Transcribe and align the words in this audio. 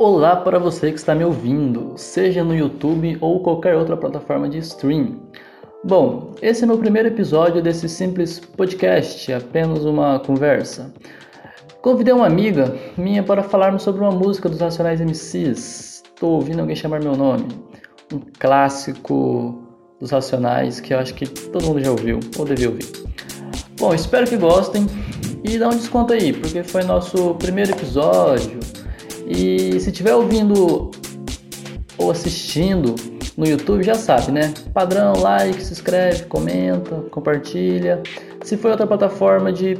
Olá 0.00 0.36
para 0.36 0.60
você 0.60 0.92
que 0.92 0.98
está 0.98 1.12
me 1.12 1.24
ouvindo, 1.24 1.94
seja 1.96 2.44
no 2.44 2.54
YouTube 2.54 3.18
ou 3.20 3.42
qualquer 3.42 3.74
outra 3.74 3.96
plataforma 3.96 4.48
de 4.48 4.58
stream. 4.58 5.16
Bom, 5.82 6.34
esse 6.40 6.62
é 6.62 6.66
meu 6.68 6.78
primeiro 6.78 7.08
episódio 7.08 7.60
desse 7.60 7.88
simples 7.88 8.38
podcast, 8.38 9.32
apenas 9.32 9.84
uma 9.84 10.20
conversa. 10.20 10.94
Convidei 11.82 12.14
uma 12.14 12.28
amiga 12.28 12.76
minha 12.96 13.24
para 13.24 13.42
falarmos 13.42 13.82
sobre 13.82 14.00
uma 14.00 14.12
música 14.12 14.48
dos 14.48 14.60
Racionais 14.60 15.00
MCs. 15.00 16.04
Estou 16.04 16.34
ouvindo 16.34 16.60
alguém 16.60 16.76
chamar 16.76 17.02
meu 17.02 17.16
nome. 17.16 17.48
Um 18.14 18.20
clássico 18.38 19.60
dos 19.98 20.12
Racionais 20.12 20.78
que 20.78 20.94
eu 20.94 21.00
acho 21.00 21.12
que 21.12 21.26
todo 21.26 21.66
mundo 21.66 21.82
já 21.82 21.90
ouviu 21.90 22.20
ou 22.38 22.44
devia 22.44 22.68
ouvir. 22.68 22.86
Bom, 23.76 23.92
espero 23.92 24.28
que 24.28 24.36
gostem 24.36 24.86
e 25.42 25.58
dá 25.58 25.66
um 25.66 25.76
desconto 25.76 26.12
aí, 26.12 26.32
porque 26.32 26.62
foi 26.62 26.84
nosso 26.84 27.34
primeiro 27.34 27.72
episódio. 27.72 28.57
E 29.28 29.78
se 29.78 29.90
estiver 29.90 30.14
ouvindo 30.14 30.90
ou 31.98 32.10
assistindo 32.10 32.94
no 33.36 33.46
YouTube, 33.46 33.82
já 33.82 33.94
sabe, 33.94 34.32
né? 34.32 34.54
Padrão, 34.72 35.12
like, 35.20 35.62
se 35.62 35.72
inscreve, 35.72 36.24
comenta, 36.24 37.02
compartilha. 37.10 38.02
Se 38.42 38.56
for 38.56 38.70
outra 38.70 38.86
plataforma 38.86 39.52
de 39.52 39.76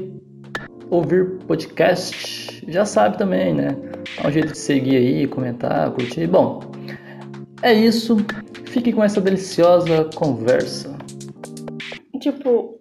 ouvir 0.91 1.38
podcast, 1.47 2.65
já 2.69 2.84
sabe 2.84 3.16
também, 3.16 3.55
né? 3.55 3.77
Dá 4.23 4.29
um 4.29 4.33
jeito 4.33 4.52
de 4.52 4.59
seguir 4.59 4.97
aí, 4.97 5.27
comentar, 5.27 5.91
curtir. 5.93 6.27
Bom, 6.27 6.60
é 7.62 7.73
isso. 7.73 8.16
Fique 8.66 8.93
com 8.93 9.02
essa 9.02 9.21
deliciosa 9.21 10.09
conversa. 10.15 10.96
Tipo, 12.21 12.79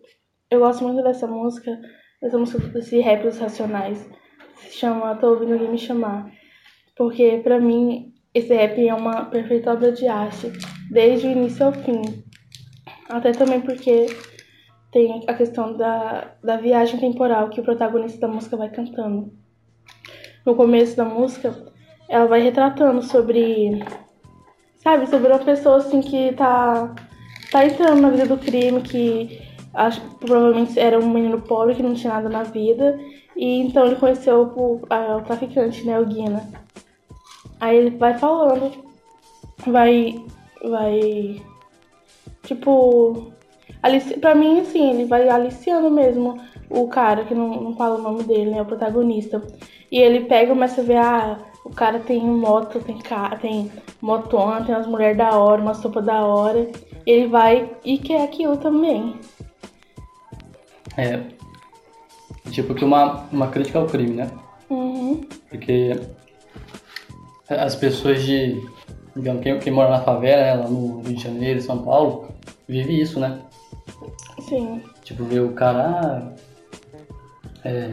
eu 0.52 0.60
gosto 0.60 0.84
muito 0.84 1.04
dessa 1.04 1.28
música, 1.28 1.80
dessa 2.22 2.38
música 2.38 2.60
desse 2.68 3.00
rap 3.00 3.24
dos 3.24 3.38
Racionais. 3.38 4.08
Se 4.58 4.78
chama 4.78 5.16
Tô 5.16 5.30
Ouvindo 5.30 5.54
Alguém 5.54 5.72
Me 5.72 5.78
Chamar. 5.78 6.30
Porque 6.98 7.40
pra 7.44 7.60
mim 7.60 8.14
esse 8.34 8.54
rap 8.54 8.88
é 8.88 8.94
uma 8.94 9.26
perfeita 9.26 9.74
obra 9.74 9.92
de 9.92 10.08
arte, 10.08 10.52
desde 10.92 11.28
o 11.28 11.32
início 11.32 11.66
ao 11.66 11.74
fim. 11.74 12.02
Até 13.10 13.32
também 13.32 13.62
porque 13.62 14.08
tem 14.92 15.24
a 15.28 15.34
questão 15.34 15.76
da, 15.76 16.36
da 16.44 16.58
viagem 16.58 17.00
temporal 17.00 17.50
que 17.50 17.60
o 17.60 17.64
protagonista 17.64 18.20
da 18.20 18.28
música 18.28 18.58
vai 18.58 18.70
cantando. 18.70 19.32
No 20.46 20.56
começo 20.56 20.96
da 20.96 21.06
música, 21.06 21.54
ela 22.10 22.26
vai 22.26 22.42
retratando 22.42 23.02
sobre 23.02 23.84
sabe, 24.88 25.08
sobre 25.08 25.28
uma 25.28 25.40
pessoa 25.40 25.78
assim 25.78 26.00
que 26.00 26.32
tá, 26.34 26.96
tá 27.52 27.66
entrando 27.66 28.02
na 28.02 28.10
vida 28.10 28.26
do 28.26 28.38
crime, 28.38 28.82
que 28.82 29.42
acho, 29.74 30.00
provavelmente 30.20 30.80
era 30.80 30.98
um 30.98 31.10
menino 31.10 31.42
pobre 31.42 31.76
que 31.76 31.84
não 31.84 31.94
tinha 31.94 32.14
nada 32.14 32.30
na 32.30 32.44
vida, 32.44 32.98
e 33.36 33.60
então 33.62 33.86
ele 33.86 33.98
conheceu 33.98 34.44
o, 34.44 34.82
a, 34.90 35.18
o 35.18 35.22
traficante, 35.24 35.86
né, 35.86 36.00
o 36.00 36.06
Guina. 36.06 36.42
Aí 37.60 37.78
ele 37.78 37.98
vai 37.98 38.18
falando, 38.18 38.72
vai, 39.66 40.24
vai, 40.64 41.42
tipo, 42.44 43.32
alici, 43.82 44.18
pra 44.20 44.36
mim, 44.36 44.60
assim, 44.60 44.92
ele 44.92 45.06
vai 45.06 45.28
aliciando 45.28 45.90
mesmo 45.90 46.40
o 46.70 46.88
cara, 46.88 47.26
que 47.26 47.34
não, 47.34 47.62
não 47.62 47.76
fala 47.76 47.96
o 47.96 48.02
nome 48.02 48.24
dele, 48.24 48.52
né, 48.52 48.62
o 48.62 48.66
protagonista. 48.66 49.42
E 49.92 50.00
ele 50.00 50.26
pega 50.26 50.46
e 50.46 50.54
começa 50.54 50.82
a 50.82 50.84
ver, 50.84 50.98
ah, 50.98 51.40
o 51.64 51.70
cara 51.70 52.00
tem 52.00 52.22
moto, 52.22 52.80
tem, 52.80 52.98
tem 53.42 53.72
motona, 54.02 54.64
tem 54.64 54.76
umas 54.76 54.88
mulheres 54.88 55.18
da 55.18 55.38
hora, 55.38 55.62
uma 55.62 55.74
sopa 55.74 56.02
da 56.02 56.26
hora. 56.26 56.68
Ele 57.06 57.28
vai 57.28 57.70
e 57.84 57.98
quer 57.98 58.24
aquilo 58.24 58.58
também. 58.58 59.16
É. 60.98 61.22
Tipo 62.52 62.74
que 62.74 62.84
uma, 62.84 63.26
uma 63.32 63.48
crítica 63.48 63.80
ao 63.80 63.86
crime, 63.86 64.16
né? 64.16 64.32
Uhum. 64.70 65.22
Porque 65.50 66.00
as 67.50 67.76
pessoas 67.76 68.24
de. 68.24 68.62
Digamos, 69.16 69.42
quem, 69.42 69.58
quem 69.60 69.74
mora 69.74 69.90
na 69.90 70.02
favela, 70.02 70.44
né, 70.44 70.54
lá 70.54 70.70
no 70.70 71.02
Rio 71.02 71.16
de 71.16 71.24
Janeiro, 71.24 71.62
São 71.62 71.80
Paulo, 71.80 72.28
vive 72.68 73.02
isso, 73.02 73.20
né? 73.20 73.40
Sim. 74.48 74.84
Tipo, 75.04 75.24
ver 75.24 75.40
o 75.40 75.54
cara. 75.54 76.34
É, 77.66 77.92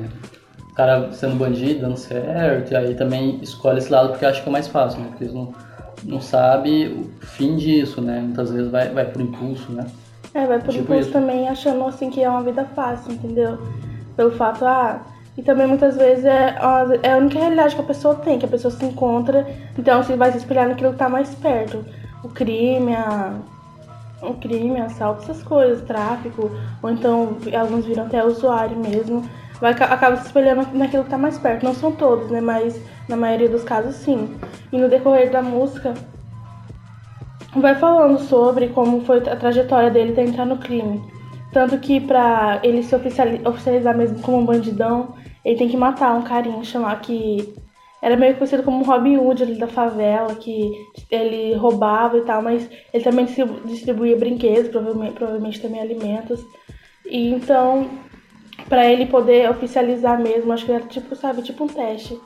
o 0.70 0.74
cara 0.74 1.12
sendo 1.12 1.36
bandido, 1.36 1.82
dando 1.82 1.96
certo, 1.96 2.72
e 2.72 2.76
aí 2.76 2.94
também 2.94 3.38
escolhe 3.40 3.78
esse 3.78 3.90
lado 3.90 4.10
porque 4.10 4.26
acha 4.26 4.42
que 4.42 4.48
é 4.48 4.52
mais 4.52 4.66
fácil, 4.66 5.00
né? 5.00 5.06
Porque 5.08 5.24
eles 5.24 5.34
não, 5.34 5.54
não 6.02 6.20
sabem 6.20 6.88
o 6.88 7.04
fim 7.24 7.56
disso, 7.56 8.00
né? 8.00 8.20
Muitas 8.20 8.50
vezes 8.50 8.70
vai, 8.70 8.88
vai 8.90 9.04
por 9.04 9.22
impulso, 9.22 9.72
né? 9.72 9.86
É, 10.34 10.46
vai 10.46 10.58
por 10.58 10.70
tipo 10.70 10.82
impulso 10.82 11.02
isso. 11.02 11.12
também 11.12 11.48
achando 11.48 11.84
assim 11.84 12.10
que 12.10 12.20
é 12.20 12.28
uma 12.28 12.42
vida 12.42 12.64
fácil, 12.74 13.12
entendeu? 13.12 13.56
Pelo 14.16 14.32
fato, 14.32 14.64
ah. 14.64 15.00
E 15.36 15.42
também 15.42 15.66
muitas 15.66 15.96
vezes 15.96 16.24
é 16.24 16.56
a, 16.58 16.86
é 17.02 17.12
a 17.12 17.16
única 17.16 17.38
realidade 17.38 17.74
que 17.74 17.80
a 17.80 17.84
pessoa 17.84 18.14
tem, 18.16 18.38
que 18.38 18.46
a 18.46 18.48
pessoa 18.48 18.70
se 18.70 18.84
encontra, 18.84 19.46
então 19.76 20.02
você 20.02 20.16
vai 20.16 20.30
se 20.30 20.38
espelhar 20.38 20.68
naquilo 20.68 20.92
que 20.92 20.98
tá 20.98 21.08
mais 21.08 21.34
perto. 21.34 21.84
O 22.22 22.28
crime, 22.28 22.94
a, 22.94 23.34
o 24.22 24.34
crime, 24.34 24.80
assalto, 24.80 25.22
essas 25.22 25.42
coisas, 25.42 25.82
tráfico, 25.82 26.50
ou 26.82 26.90
então 26.90 27.36
alguns 27.58 27.84
viram 27.84 28.06
até 28.06 28.24
usuário 28.24 28.76
mesmo 28.76 29.24
vai, 29.60 29.72
acaba 29.72 30.16
se 30.16 30.26
espelhando 30.26 30.66
naquilo 30.76 31.04
que 31.04 31.10
tá 31.10 31.18
mais 31.18 31.38
perto. 31.38 31.64
Não 31.64 31.74
são 31.74 31.92
todos, 31.92 32.30
né? 32.30 32.40
Mas 32.40 32.80
na 33.08 33.16
maioria 33.16 33.48
dos 33.48 33.64
casos, 33.64 33.96
sim. 33.96 34.36
E 34.70 34.78
no 34.78 34.88
decorrer 34.88 35.30
da 35.30 35.42
música, 35.42 35.94
vai 37.56 37.74
falando 37.74 38.18
sobre 38.18 38.68
como 38.68 39.04
foi 39.04 39.18
a 39.18 39.36
trajetória 39.36 39.90
dele 39.90 40.12
até 40.12 40.22
entrar 40.22 40.44
no 40.44 40.58
crime. 40.58 41.02
Tanto 41.54 41.78
que 41.78 42.00
pra 42.00 42.58
ele 42.64 42.82
se 42.82 42.96
oficializar 42.96 43.96
mesmo 43.96 44.20
como 44.20 44.38
um 44.38 44.44
bandidão, 44.44 45.14
ele 45.44 45.56
tem 45.56 45.68
que 45.68 45.76
matar 45.76 46.12
um 46.16 46.22
carinha 46.22 46.64
chamar 46.64 47.00
que 47.00 47.54
era 48.02 48.16
meio 48.16 48.34
conhecido 48.34 48.64
como 48.64 48.84
Robin 48.84 49.16
Hood 49.16 49.44
ali 49.44 49.54
da 49.54 49.68
favela, 49.68 50.34
que 50.34 50.72
ele 51.08 51.54
roubava 51.54 52.18
e 52.18 52.22
tal, 52.22 52.42
mas 52.42 52.68
ele 52.92 53.04
também 53.04 53.26
distribuía 53.64 54.16
brinquedos, 54.16 54.68
provavelmente, 54.68 55.14
provavelmente 55.14 55.60
também 55.60 55.80
alimentos. 55.80 56.44
E 57.06 57.30
então 57.30 57.88
para 58.68 58.90
ele 58.90 59.06
poder 59.06 59.48
oficializar 59.48 60.20
mesmo, 60.20 60.52
acho 60.52 60.66
que 60.66 60.72
era 60.72 60.84
tipo, 60.86 61.14
sabe, 61.14 61.40
tipo 61.42 61.62
um 61.62 61.68
teste. 61.68 62.20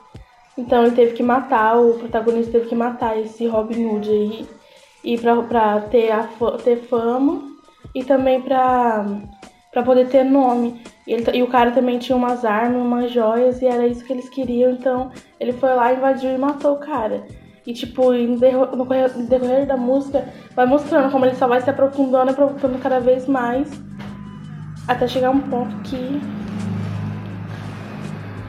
Então 0.56 0.86
ele 0.86 0.96
teve 0.96 1.12
que 1.12 1.22
matar, 1.22 1.78
o 1.78 1.98
protagonista 1.98 2.52
teve 2.52 2.66
que 2.66 2.74
matar 2.74 3.18
esse 3.18 3.46
Robin 3.46 3.84
Hood 3.84 4.10
aí. 4.10 4.46
E 5.04 5.18
pra, 5.18 5.36
pra 5.42 5.80
ter, 5.82 6.10
a, 6.10 6.26
ter 6.64 6.76
fama 6.76 7.57
e 7.98 8.04
também 8.04 8.40
pra, 8.40 9.06
pra 9.72 9.82
poder 9.82 10.08
ter 10.08 10.24
nome. 10.24 10.82
E, 11.06 11.12
ele, 11.12 11.24
e 11.36 11.42
o 11.42 11.48
cara 11.48 11.70
também 11.70 11.98
tinha 11.98 12.16
umas 12.16 12.44
armas, 12.44 12.80
umas 12.80 13.10
joias, 13.10 13.60
e 13.62 13.66
era 13.66 13.86
isso 13.86 14.04
que 14.04 14.12
eles 14.12 14.28
queriam. 14.28 14.72
Então 14.72 15.10
ele 15.40 15.52
foi 15.52 15.74
lá, 15.74 15.92
invadiu 15.92 16.30
e 16.30 16.38
matou 16.38 16.74
o 16.74 16.78
cara. 16.78 17.24
E 17.66 17.72
tipo, 17.72 18.12
no 18.12 18.38
decorrer, 18.38 19.16
no 19.18 19.26
decorrer 19.26 19.66
da 19.66 19.76
música, 19.76 20.26
vai 20.54 20.64
mostrando 20.64 21.10
como 21.10 21.26
ele 21.26 21.34
só 21.34 21.46
vai 21.46 21.60
se 21.60 21.68
aprofundando, 21.68 22.30
aprofundando 22.30 22.78
cada 22.78 22.98
vez 22.98 23.26
mais 23.26 23.68
até 24.86 25.06
chegar 25.06 25.30
um 25.30 25.40
ponto 25.40 25.76
que 25.82 26.18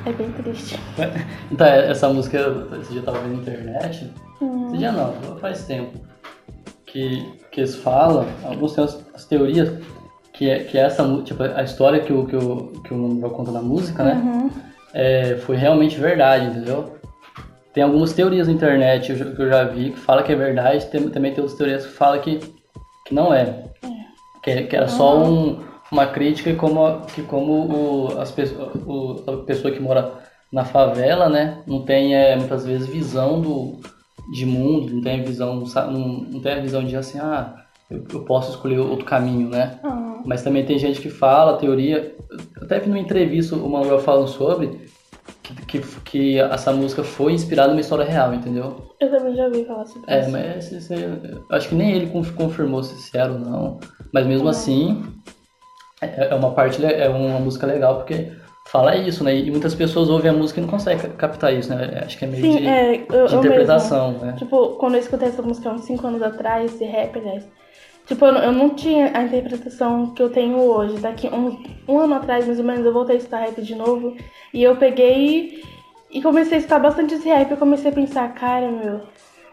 é 0.06 0.14
bem 0.14 0.32
triste. 0.32 0.80
Então, 1.52 1.68
essa 1.68 2.08
música 2.10 2.50
você 2.50 2.96
já 2.96 3.02
tava 3.02 3.20
vendo 3.20 3.36
na 3.36 3.42
internet? 3.42 4.14
Hum. 4.42 4.70
Você 4.70 4.78
já 4.78 4.92
não, 4.92 5.14
faz 5.40 5.66
tempo. 5.66 6.00
Que, 6.86 7.24
que 7.52 7.60
eles 7.60 7.76
falam, 7.76 8.26
alguns 8.44 8.74
têm 8.74 8.84
as, 9.20 9.24
as 9.24 9.26
teorias, 9.26 9.70
que 10.34 10.50
é, 10.50 10.60
que 10.64 10.78
é 10.78 10.82
essa 10.82 11.06
tipo, 11.24 11.44
a 11.44 11.64
história 11.64 12.00
que 12.00 12.14
o, 12.14 12.26
que 12.26 12.36
o, 12.36 12.68
que 12.84 12.94
o 12.94 12.98
Manuel 12.98 13.32
conta 13.32 13.52
na 13.52 13.62
música, 13.62 14.04
né? 14.04 14.14
Uhum. 14.14 14.50
É, 14.94 15.36
foi 15.38 15.56
realmente 15.56 16.00
verdade, 16.00 16.48
entendeu? 16.48 16.96
Tem 17.74 17.84
algumas 17.84 18.14
teorias 18.14 18.48
na 18.48 18.54
internet 18.54 19.14
que 19.14 19.42
eu 19.42 19.50
já 19.50 19.64
vi 19.66 19.92
que 19.92 20.00
fala 20.00 20.24
que 20.24 20.32
é 20.32 20.36
verdade, 20.36 20.86
tem, 20.88 21.10
também 21.10 21.34
tem 21.34 21.42
outras 21.42 21.58
teorias 21.58 21.86
que 21.86 21.94
falam 21.94 22.20
que, 22.22 22.40
que 23.06 23.14
não 23.14 23.34
é. 23.34 23.42
é. 23.84 24.00
Que, 24.42 24.64
que 24.64 24.76
era 24.76 24.86
uhum. 24.86 24.92
só 24.92 25.24
um, 25.24 25.60
uma 25.92 26.08
crítica 26.08 26.56
como 26.56 27.02
que 27.02 27.22
como 27.24 28.08
o, 28.08 28.20
as 28.20 28.34
o, 28.88 29.24
a 29.28 29.38
pessoa 29.46 29.74
que 29.74 29.80
mora 29.80 30.14
na 30.52 30.66
favela, 30.66 31.30
né, 31.30 31.62
não 31.68 31.84
tem 31.84 32.16
é, 32.16 32.36
muitas 32.36 32.66
vezes 32.66 32.88
visão 32.88 33.40
do 33.40 33.80
de 34.32 34.46
mundo, 34.46 34.94
não 34.94 35.02
tem 35.02 35.24
visão, 35.24 35.56
não, 35.56 36.08
não 36.08 36.40
tem 36.40 36.54
a 36.54 36.60
visão 36.60 36.84
de 36.84 36.96
assim, 36.96 37.20
ah, 37.20 37.66
eu, 37.90 38.04
eu 38.14 38.26
posso 38.26 38.52
escolher 38.52 38.80
outro 38.80 39.06
caminho, 39.06 39.50
né? 39.50 39.80
Uhum. 39.84 40.24
Mas 40.26 40.44
também 40.44 40.66
tem 40.66 40.78
gente 40.78 41.02
que 41.02 41.10
fala, 41.10 41.58
teoria, 41.58 42.16
até 42.62 42.80
vi 42.80 42.88
numa 42.88 43.00
entrevista 43.00 43.56
o 43.56 43.70
Manuel 43.70 44.00
falando 44.00 44.28
sobre 44.28 44.90
que, 45.42 45.66
que, 45.66 45.80
que, 46.04 46.40
essa 46.40 46.72
música 46.72 47.04
foi 47.04 47.34
inspirada 47.34 47.70
numa 47.70 47.82
história 47.82 48.06
real, 48.06 48.34
entendeu? 48.34 48.94
Eu 49.00 49.10
também 49.10 49.36
já 49.36 49.46
ouvi 49.46 49.66
falar 49.66 49.86
sobre 49.86 50.12
é, 50.12 50.20
isso. 50.20 50.36
É, 50.36 50.90
mas 50.90 51.42
acho 51.52 51.70
que 51.70 51.76
nem 51.76 51.92
ele 51.92 52.12
confirmou 52.36 52.84
se 52.84 53.18
era 53.18 53.32
ou 53.32 53.40
não, 53.40 53.80
mas 54.14 54.26
mesmo 54.26 54.46
uhum. 54.46 54.50
assim 54.50 55.04
é, 56.02 56.30
é 56.30 56.36
uma 56.36 56.52
parte, 56.52 56.84
é 56.84 57.10
uma 57.10 57.40
música 57.40 57.66
legal 57.66 57.98
porque 57.98 58.32
fala 58.68 58.96
isso, 58.96 59.24
né? 59.24 59.36
E 59.36 59.50
muitas 59.50 59.74
pessoas 59.74 60.10
ouvem 60.10 60.30
a 60.30 60.34
música 60.34 60.60
e 60.60 60.64
não 60.64 60.70
conseguem 60.70 61.12
captar 61.14 61.54
isso, 61.54 61.74
né? 61.74 62.04
Acho 62.06 62.18
que 62.18 62.26
é 62.26 62.28
meio 62.28 62.44
Sim, 62.44 62.58
de, 62.58 62.68
é, 62.68 63.06
eu, 63.10 63.26
de 63.26 63.36
interpretação, 63.36 64.12
né? 64.20 64.36
Tipo, 64.38 64.76
quando 64.78 64.94
eu 64.94 65.00
escutei 65.00 65.28
essa 65.28 65.42
música 65.42 65.70
há 65.70 65.74
uns 65.74 65.86
5 65.86 66.06
anos 66.06 66.22
atrás, 66.22 66.74
esse 66.74 66.86
rap, 66.86 67.18
aliás, 67.18 67.48
tipo, 68.10 68.26
eu, 68.26 68.52
não 68.52 68.72
tinha 68.72 69.12
a 69.14 69.24
interpretação 69.24 70.08
que 70.08 70.22
eu 70.22 70.30
tenho 70.30 70.58
hoje. 70.60 70.98
Daqui 70.98 71.28
um, 71.28 71.58
um 71.88 72.00
ano 72.00 72.16
atrás, 72.16 72.46
mais 72.46 72.60
ou 72.60 72.66
menos, 72.66 72.86
eu 72.86 72.92
voltei 72.92 73.16
a 73.16 73.20
escutar 73.20 73.40
rap 73.40 73.62
de 73.62 73.76
novo 73.76 74.18
e 74.54 74.62
eu 74.62 74.76
peguei 74.76 75.64
E 76.12 76.22
comecei 76.22 76.56
a 76.56 76.58
escutar 76.58 76.80
bastante 76.80 77.14
esse 77.14 77.30
rap, 77.30 77.52
eu 77.52 77.58
comecei 77.58 77.92
a 77.92 77.94
pensar, 77.94 78.34
cara, 78.34 78.70
meu, 78.70 79.02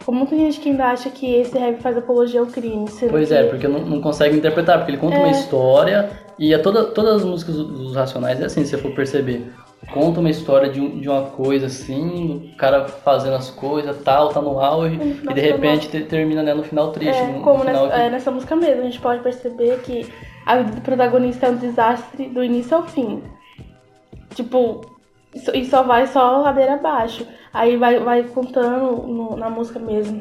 como 0.04 0.18
muita 0.18 0.34
gente 0.34 0.58
que 0.58 0.70
ainda 0.70 0.86
acha 0.86 1.10
que 1.10 1.34
esse 1.34 1.56
rap 1.58 1.82
faz 1.82 1.98
apologia 1.98 2.40
ao 2.40 2.46
crime. 2.46 2.86
Pois 3.10 3.28
que... 3.28 3.34
é, 3.34 3.44
porque 3.44 3.68
não, 3.68 3.80
não 3.80 4.00
consegue 4.00 4.36
interpretar, 4.36 4.78
porque 4.78 4.92
ele 4.92 4.98
conta 4.98 5.16
é... 5.16 5.18
uma 5.18 5.30
história 5.30 6.10
e 6.38 6.54
é 6.54 6.58
toda, 6.58 6.84
todas 6.84 7.16
as 7.16 7.24
músicas 7.24 7.56
dos 7.56 7.94
Racionais 7.94 8.40
é 8.40 8.46
assim, 8.46 8.64
se 8.64 8.70
você 8.70 8.78
for 8.78 8.94
perceber. 8.94 9.52
Conta 9.92 10.20
uma 10.20 10.30
história 10.30 10.68
de, 10.68 10.80
um, 10.80 10.98
de 10.98 11.08
uma 11.08 11.22
coisa 11.22 11.66
assim, 11.66 12.50
o 12.52 12.56
cara 12.56 12.88
fazendo 12.88 13.36
as 13.36 13.50
coisas, 13.50 14.02
tal, 14.02 14.30
tá 14.30 14.40
no 14.40 14.58
auge, 14.58 14.96
e 14.96 15.32
de 15.32 15.40
repente 15.40 15.88
termina 16.04 16.42
né, 16.42 16.52
no 16.54 16.64
final 16.64 16.90
triste. 16.90 17.16
É, 17.16 17.26
no, 17.26 17.40
como 17.40 17.58
no 17.58 17.64
nessa, 17.64 17.88
que... 17.88 17.94
é, 17.94 18.10
nessa 18.10 18.30
música 18.30 18.56
mesmo, 18.56 18.80
a 18.80 18.84
gente 18.84 19.00
pode 19.00 19.22
perceber 19.22 19.78
que 19.82 20.12
a 20.44 20.56
vida 20.56 20.72
do 20.72 20.80
protagonista 20.80 21.46
é 21.46 21.50
um 21.50 21.56
desastre 21.56 22.28
do 22.28 22.42
início 22.42 22.76
ao 22.76 22.84
fim. 22.84 23.22
Tipo, 24.34 24.80
e 25.54 25.64
só 25.64 25.82
vai 25.82 26.06
só 26.06 26.38
ladeira 26.38 26.74
abaixo. 26.74 27.26
Aí 27.52 27.76
vai, 27.76 27.98
vai 28.00 28.24
contando 28.24 29.02
no, 29.06 29.36
na 29.36 29.48
música 29.48 29.78
mesmo. 29.78 30.20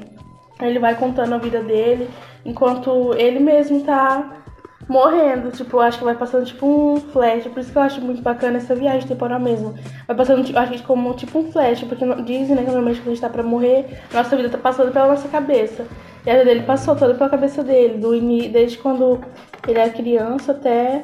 Ele 0.62 0.80
vai 0.80 0.96
contando 0.96 1.34
a 1.34 1.38
vida 1.38 1.62
dele, 1.62 2.10
enquanto 2.46 3.14
ele 3.16 3.40
mesmo 3.40 3.82
tá 3.84 4.45
morrendo. 4.88 5.52
Tipo, 5.52 5.80
acho 5.80 5.98
que 5.98 6.04
vai 6.04 6.16
passando 6.16 6.46
tipo 6.46 6.66
um 6.66 6.98
flash. 6.98 7.46
Por 7.48 7.60
isso 7.60 7.72
que 7.72 7.78
eu 7.78 7.82
acho 7.82 8.02
muito 8.02 8.22
bacana 8.22 8.58
essa 8.58 8.76
viagem 8.76 9.08
temporal 9.08 9.40
mesmo. 9.40 9.76
Vai 10.08 10.16
passando, 10.16 10.44
tipo, 10.44 10.58
acho 10.58 10.72
que 10.74 10.84
como 10.84 11.14
tipo 11.14 11.40
um 11.40 11.52
flash, 11.52 11.84
porque 11.84 12.06
dizem, 12.24 12.56
né, 12.56 12.64
que 12.64 12.68
normalmente 12.68 13.00
quando 13.00 13.08
a 13.08 13.12
gente 13.12 13.22
tá 13.22 13.30
pra 13.30 13.44
morrer, 13.44 14.00
nossa 14.14 14.36
vida 14.36 14.50
tá 14.50 14.58
passando 14.58 14.92
pela 14.92 15.08
nossa 15.08 15.28
cabeça. 15.28 15.86
E 16.26 16.30
a 16.30 16.34
vida 16.34 16.46
dele 16.46 16.64
passou 16.64 16.96
toda 16.96 17.14
pela 17.14 17.30
cabeça 17.30 17.64
dele, 17.64 18.00
do 18.00 18.20
desde 18.50 18.78
quando 18.80 19.22
ele 19.68 19.80
era 19.80 19.90
criança 19.92 20.52
até 20.52 21.04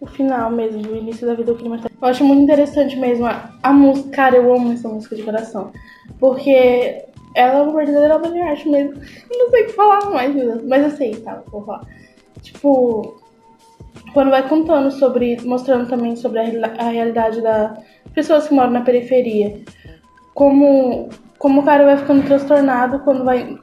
o 0.00 0.06
final 0.06 0.50
mesmo, 0.50 0.82
do 0.82 0.94
início 0.94 1.26
da 1.26 1.34
vida 1.34 1.52
do 1.52 1.58
clima. 1.58 1.80
Eu 2.00 2.08
acho 2.08 2.24
muito 2.24 2.42
interessante 2.42 2.96
mesmo 2.96 3.26
a, 3.26 3.50
a 3.62 3.72
música. 3.72 4.10
Cara, 4.10 4.36
eu 4.36 4.52
amo 4.54 4.72
essa 4.72 4.88
música 4.88 5.16
de 5.16 5.22
coração. 5.22 5.72
Porque 6.18 7.04
ela 7.34 7.58
é 7.58 7.62
uma 7.62 7.76
verdadeira 7.76 8.16
obra 8.16 8.30
de 8.30 8.40
arte 8.40 8.68
mesmo. 8.68 8.94
Eu 9.30 9.38
não 9.38 9.50
sei 9.50 9.62
o 9.62 9.66
que 9.66 9.72
falar 9.72 10.10
mais, 10.10 10.34
mas 10.64 10.84
eu 10.84 10.90
sei, 10.90 11.16
tá? 11.16 11.42
Vou 11.50 11.64
falar. 11.64 11.86
Tipo, 12.42 13.20
quando 14.12 14.30
vai 14.30 14.48
contando 14.48 14.90
sobre. 14.90 15.36
mostrando 15.44 15.88
também 15.88 16.16
sobre 16.16 16.40
a, 16.40 16.44
a 16.78 16.88
realidade 16.88 17.40
das 17.40 17.78
pessoas 18.14 18.48
que 18.48 18.54
moram 18.54 18.70
na 18.70 18.80
periferia. 18.82 19.60
Como 20.34 21.08
como 21.38 21.60
o 21.60 21.64
cara 21.64 21.84
vai 21.84 21.96
ficando 21.96 22.24
transtornado 22.24 23.00
quando 23.00 23.24
vai, 23.24 23.58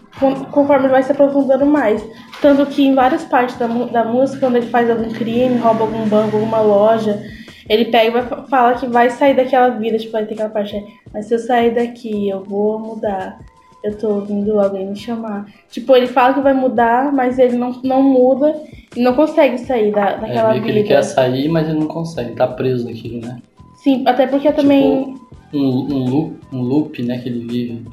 conforme 0.52 0.86
ele 0.86 0.92
vai 0.92 1.04
se 1.04 1.12
aprofundando 1.12 1.66
mais. 1.66 2.06
Tanto 2.42 2.66
que 2.68 2.86
em 2.86 2.94
várias 2.94 3.24
partes 3.24 3.58
da, 3.58 3.68
da 3.68 4.06
música, 4.06 4.42
quando 4.42 4.58
ele 4.58 4.68
faz 4.68 4.90
algum 4.90 5.10
crime, 5.12 5.58
rouba 5.58 5.82
algum 5.82 6.08
banco, 6.08 6.38
alguma 6.38 6.62
loja, 6.62 7.22
ele 7.68 7.86
pega 7.86 8.06
e 8.06 8.12
vai, 8.12 8.48
fala 8.48 8.76
que 8.76 8.88
vai 8.88 9.10
sair 9.10 9.36
daquela 9.36 9.70
vida. 9.70 9.98
Tipo, 9.98 10.12
vai 10.12 10.26
ter 10.26 10.34
aquela 10.36 10.50
parte, 10.50 10.82
mas 11.12 11.26
se 11.26 11.34
eu 11.34 11.40
sair 11.40 11.74
daqui, 11.74 12.30
eu 12.30 12.44
vou 12.44 12.80
mudar. 12.80 13.40
Eu 13.84 13.98
tô 13.98 14.10
ouvindo 14.10 14.60
alguém 14.60 14.88
me 14.88 14.96
chamar. 14.96 15.46
Tipo, 15.70 15.96
ele 15.96 16.08
fala 16.08 16.34
que 16.34 16.40
vai 16.40 16.54
mudar, 16.54 17.12
mas 17.12 17.38
ele 17.38 17.58
não, 17.58 17.72
não 17.84 18.02
muda 18.02 18.56
e 18.96 19.02
não 19.02 19.14
consegue 19.14 19.58
sair 19.58 19.92
da, 19.92 20.16
daquela 20.16 20.56
é, 20.56 20.60
vida. 20.60 20.70
ele 20.70 20.84
quer 20.84 21.04
sair, 21.04 21.50
mas 21.50 21.68
ele 21.68 21.80
não 21.80 21.88
consegue, 21.88 22.34
tá 22.34 22.48
preso 22.48 22.86
naquilo, 22.86 23.20
né? 23.20 23.42
Sim, 23.76 24.04
até 24.08 24.26
porque 24.26 24.48
tipo, 24.48 24.62
também 24.62 25.18
um, 25.54 25.60
um, 25.60 26.10
loop, 26.10 26.36
um 26.54 26.62
loop, 26.62 27.04
né, 27.04 27.20
que 27.20 27.28
ele 27.28 27.46
vive. 27.46 27.86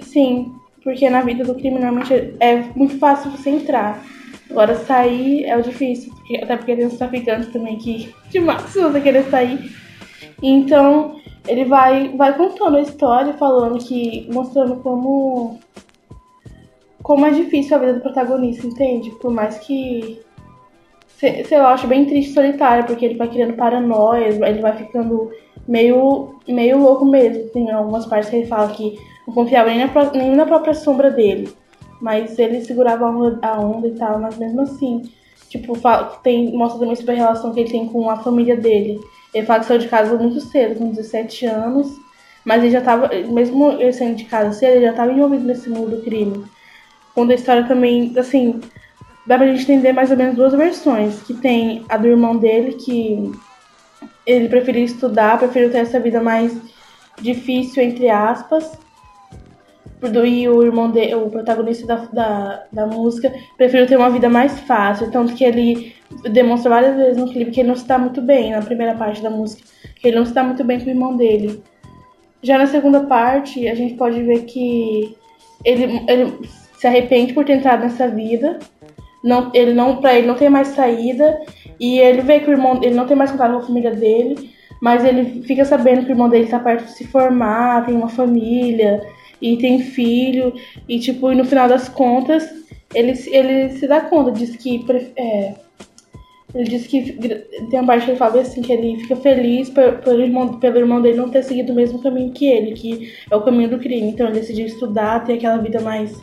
Sim, 0.00 0.52
porque 0.84 1.08
na 1.08 1.22
vida 1.22 1.44
do 1.44 1.54
crime 1.54 1.78
normalmente 1.78 2.34
é 2.38 2.56
muito 2.76 2.98
fácil 2.98 3.30
você 3.30 3.50
entrar. 3.50 4.04
Agora 4.50 4.74
sair 4.74 5.44
é 5.44 5.56
o 5.56 5.62
difícil, 5.62 6.12
porque, 6.12 6.36
até 6.36 6.56
porque 6.56 6.76
tem 6.76 6.86
os 6.86 6.98
traficantes 6.98 7.50
também 7.50 7.78
que 7.78 8.12
matam 8.40 8.68
se 8.68 8.80
você 8.80 9.00
querer 9.00 9.24
sair. 9.30 9.58
Então 10.42 11.16
ele 11.46 11.64
vai, 11.64 12.16
vai 12.16 12.36
contando 12.36 12.76
a 12.76 12.82
história, 12.82 13.32
falando 13.34 13.78
que. 13.78 14.28
mostrando 14.32 14.76
como. 14.76 15.58
como 17.02 17.26
é 17.26 17.30
difícil 17.30 17.76
a 17.76 17.80
vida 17.80 17.94
do 17.94 18.00
protagonista, 18.00 18.66
entende? 18.66 19.10
Por 19.20 19.32
mais 19.32 19.58
que. 19.58 20.20
Sei, 21.18 21.58
lá, 21.58 21.72
acho 21.72 21.86
bem 21.86 22.04
triste 22.04 22.32
solitário, 22.32 22.84
porque 22.84 23.04
ele 23.04 23.16
vai 23.16 23.28
criando 23.28 23.54
paranoias, 23.54 24.40
ele 24.40 24.60
vai 24.60 24.76
ficando 24.76 25.30
meio, 25.68 26.34
meio 26.48 26.78
louco 26.78 27.04
mesmo. 27.04 27.48
Tem 27.50 27.70
algumas 27.70 28.06
partes 28.06 28.28
que 28.28 28.36
ele 28.36 28.46
fala 28.46 28.72
que 28.72 28.98
não 29.26 29.32
confiava 29.32 29.70
nem 29.70 29.78
na, 29.78 30.12
nem 30.12 30.34
na 30.34 30.46
própria 30.46 30.74
sombra 30.74 31.10
dele. 31.10 31.48
Mas 32.00 32.36
ele 32.38 32.60
segurava 32.64 33.06
a 33.06 33.10
onda, 33.10 33.38
a 33.40 33.60
onda 33.60 33.86
e 33.86 33.92
tal, 33.92 34.18
mas 34.18 34.36
mesmo 34.36 34.62
assim, 34.62 35.02
tipo, 35.48 35.76
fala, 35.76 36.18
tem, 36.24 36.52
mostra 36.56 36.80
também 36.80 36.96
sobre 36.96 37.12
a 37.12 37.18
relação 37.18 37.52
que 37.52 37.60
ele 37.60 37.70
tem 37.70 37.88
com 37.88 38.10
a 38.10 38.16
família 38.16 38.56
dele. 38.56 38.98
Ele 39.34 39.46
fala 39.46 39.60
que 39.60 39.66
saiu 39.66 39.78
de 39.78 39.88
casa 39.88 40.16
muito 40.16 40.40
cedo, 40.40 40.78
com 40.78 40.90
17 40.90 41.46
anos, 41.46 41.98
mas 42.44 42.62
ele 42.62 42.72
já 42.72 42.80
tava, 42.80 43.08
mesmo 43.28 43.72
ele 43.72 43.92
saindo 43.92 44.16
de 44.16 44.24
casa 44.24 44.52
cedo, 44.52 44.76
ele 44.76 44.84
já 44.84 44.90
estava 44.90 45.12
envolvido 45.12 45.44
nesse 45.44 45.70
mundo 45.70 45.96
do 45.96 46.02
crime. 46.02 46.44
Quando 47.14 47.30
a 47.30 47.34
história 47.34 47.64
também, 47.64 48.12
assim, 48.18 48.60
dá 49.26 49.36
pra 49.36 49.46
gente 49.46 49.62
entender 49.62 49.92
mais 49.92 50.10
ou 50.10 50.16
menos 50.16 50.34
duas 50.34 50.52
versões, 50.52 51.22
que 51.22 51.34
tem 51.34 51.84
a 51.88 51.96
do 51.96 52.08
irmão 52.08 52.36
dele, 52.36 52.74
que 52.74 53.32
ele 54.26 54.48
preferiu 54.48 54.84
estudar, 54.84 55.38
preferiu 55.38 55.70
ter 55.70 55.78
essa 55.78 56.00
vida 56.00 56.20
mais 56.20 56.56
difícil, 57.20 57.82
entre 57.82 58.08
aspas. 58.08 58.72
E 60.24 60.48
o 60.48 60.62
irmão 60.62 60.90
dele, 60.90 61.14
o 61.14 61.30
protagonista 61.30 61.86
da, 61.86 61.96
da, 62.12 62.64
da 62.72 62.86
música, 62.86 63.32
preferiu 63.56 63.86
ter 63.86 63.96
uma 63.96 64.10
vida 64.10 64.28
mais 64.28 64.58
fácil. 64.60 65.10
Tanto 65.10 65.34
que 65.34 65.44
ele 65.44 65.94
demonstra 66.30 66.70
várias 66.70 66.96
vezes 66.96 67.16
no 67.16 67.30
clipe 67.32 67.52
que 67.52 67.60
ele 67.60 67.68
não 67.68 67.76
está 67.76 67.98
muito 67.98 68.20
bem, 68.20 68.50
na 68.50 68.62
primeira 68.62 68.94
parte 68.94 69.22
da 69.22 69.30
música, 69.30 69.62
que 69.96 70.08
ele 70.08 70.16
não 70.16 70.24
está 70.24 70.42
muito 70.42 70.64
bem 70.64 70.80
com 70.80 70.86
o 70.86 70.90
irmão 70.90 71.16
dele. 71.16 71.62
Já 72.42 72.58
na 72.58 72.66
segunda 72.66 73.00
parte, 73.00 73.68
a 73.68 73.74
gente 73.74 73.94
pode 73.94 74.20
ver 74.22 74.44
que 74.44 75.16
ele, 75.64 76.02
ele 76.08 76.38
se 76.76 76.86
arrepende 76.86 77.32
por 77.32 77.44
ter 77.44 77.54
entrado 77.54 77.82
nessa 77.82 78.08
vida. 78.08 78.58
Não, 79.22 79.52
ele 79.54 79.72
não, 79.72 79.98
pra 79.98 80.18
ele 80.18 80.26
não 80.26 80.34
tem 80.34 80.50
mais 80.50 80.68
saída 80.68 81.40
e 81.78 82.00
ele 82.00 82.22
vê 82.22 82.40
que 82.40 82.50
o 82.50 82.52
irmão, 82.52 82.80
ele 82.82 82.96
não 82.96 83.06
tem 83.06 83.16
mais 83.16 83.30
contato 83.30 83.52
com 83.52 83.58
a 83.58 83.66
família 83.66 83.92
dele, 83.92 84.50
mas 84.80 85.04
ele 85.04 85.42
fica 85.42 85.64
sabendo 85.64 86.04
que 86.04 86.08
o 86.08 86.12
irmão 86.12 86.28
dele 86.28 86.44
está 86.44 86.58
perto 86.58 86.86
de 86.86 86.92
se 86.92 87.06
formar, 87.06 87.86
tem 87.86 87.94
uma 87.94 88.08
família 88.08 89.00
e 89.42 89.56
tem 89.58 89.80
filho, 89.80 90.54
e 90.88 90.98
tipo, 90.98 91.32
e 91.32 91.34
no 91.34 91.44
final 91.44 91.68
das 91.68 91.88
contas, 91.88 92.48
ele, 92.94 93.12
ele 93.26 93.70
se 93.70 93.86
dá 93.88 94.00
conta, 94.00 94.30
diz 94.30 94.56
que 94.56 94.84
é, 95.16 95.54
ele 96.54 96.64
diz 96.64 96.86
que 96.86 97.12
tem 97.70 97.80
uma 97.80 97.86
parte 97.86 98.04
que 98.04 98.10
ele 98.10 98.18
fala 98.18 98.40
assim 98.40 98.60
que 98.60 98.72
ele 98.72 98.98
fica 99.00 99.16
feliz 99.16 99.70
pelo 99.70 100.20
irmão, 100.20 100.58
pelo 100.58 100.78
irmão 100.78 101.00
dele 101.00 101.16
não 101.16 101.30
ter 101.30 101.42
seguido 101.42 101.72
o 101.72 101.76
mesmo 101.76 102.02
caminho 102.02 102.32
que 102.32 102.46
ele, 102.46 102.72
que 102.72 103.12
é 103.30 103.34
o 103.34 103.40
caminho 103.40 103.70
do 103.70 103.78
crime. 103.78 104.08
Então 104.08 104.26
ele 104.26 104.38
decidiu 104.38 104.66
estudar, 104.66 105.24
ter 105.24 105.34
aquela 105.34 105.56
vida 105.56 105.80
mais 105.80 106.14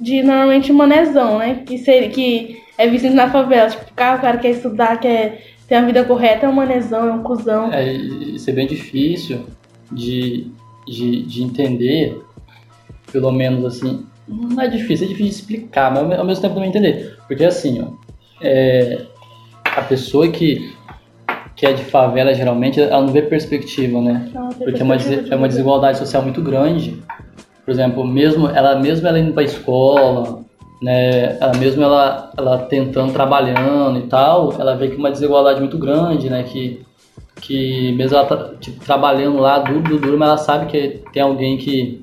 de 0.00 0.22
normalmente 0.22 0.72
manezão, 0.72 1.38
né? 1.38 1.62
Que, 1.64 1.78
ser, 1.78 2.10
que 2.10 2.60
é 2.76 2.88
visto 2.88 3.08
na 3.10 3.30
favela. 3.30 3.70
Tipo, 3.70 3.84
o 3.84 3.94
cara 3.94 4.38
quer 4.38 4.50
estudar, 4.50 4.98
quer 4.98 5.40
ter 5.68 5.76
a 5.76 5.82
vida 5.82 6.04
correta, 6.04 6.46
é 6.46 6.48
um 6.48 6.52
manezão, 6.52 7.08
é 7.08 7.12
um 7.12 7.22
cuzão. 7.22 7.72
É, 7.72 7.92
isso 7.92 8.50
é 8.50 8.52
bem 8.52 8.66
difícil 8.66 9.46
de, 9.92 10.48
de, 10.84 11.22
de 11.22 11.42
entender, 11.44 12.20
pelo 13.14 13.30
menos 13.30 13.64
assim. 13.64 14.04
Não 14.26 14.60
é 14.60 14.66
difícil, 14.66 15.06
é 15.06 15.08
difícil 15.08 15.32
de 15.32 15.40
explicar, 15.40 15.92
mas 15.92 16.18
ao 16.18 16.24
mesmo 16.24 16.42
tempo 16.42 16.54
também 16.54 16.68
entender. 16.68 17.16
Porque 17.28 17.44
assim, 17.44 17.80
ó, 17.80 17.92
é, 18.42 19.02
a 19.64 19.82
pessoa 19.82 20.26
que, 20.28 20.74
que 21.54 21.64
é 21.64 21.72
de 21.72 21.84
favela, 21.84 22.34
geralmente, 22.34 22.80
ela 22.80 23.02
não 23.02 23.12
vê 23.12 23.22
perspectiva, 23.22 24.00
né? 24.00 24.28
Não, 24.34 24.48
Porque 24.48 24.80
é 24.80 24.84
uma, 24.84 24.96
é 24.96 25.36
uma 25.36 25.46
desigualdade 25.46 25.98
social 25.98 26.22
muito 26.22 26.42
grande. 26.42 27.00
Por 27.64 27.70
exemplo, 27.70 28.04
mesmo 28.04 28.48
ela 28.48 28.78
mesmo 28.80 29.06
ela 29.06 29.18
indo 29.18 29.32
para 29.32 29.44
escola, 29.44 30.40
né, 30.82 31.38
ela 31.40 31.56
mesmo 31.56 31.82
ela, 31.82 32.32
ela 32.36 32.58
tentando 32.58 33.12
trabalhando 33.12 34.00
e 34.00 34.02
tal, 34.02 34.52
ela 34.58 34.74
vê 34.74 34.88
que 34.88 34.96
uma 34.96 35.10
desigualdade 35.10 35.60
muito 35.60 35.78
grande, 35.78 36.28
né, 36.28 36.42
que 36.42 36.84
que 37.40 37.92
mesmo 37.92 38.16
ela 38.16 38.26
tá, 38.26 38.54
tipo, 38.60 38.84
trabalhando 38.84 39.38
lá 39.38 39.58
duro, 39.58 39.82
duro, 39.82 39.98
duro, 39.98 40.18
mas 40.18 40.28
ela 40.28 40.38
sabe 40.38 40.66
que 40.66 41.02
tem 41.12 41.22
alguém 41.22 41.56
que 41.56 42.02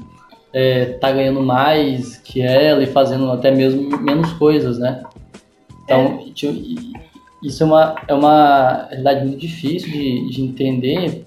é, 0.54 0.86
tá 0.86 1.12
ganhando 1.12 1.42
mais 1.42 2.18
que 2.18 2.42
ela 2.42 2.84
e 2.84 2.88
fazendo 2.88 3.32
até 3.32 3.52
mesmo 3.52 3.98
menos 4.00 4.32
coisas, 4.34 4.78
né? 4.78 5.04
Então, 5.84 6.20
é. 6.26 6.92
Isso 7.44 7.64
é 7.64 7.66
uma, 7.66 7.96
é 8.08 8.14
uma 8.14 8.88
realidade 8.90 9.26
muito 9.26 9.40
difícil 9.40 9.92
de, 9.92 10.30
de 10.30 10.42
entender, 10.44 11.26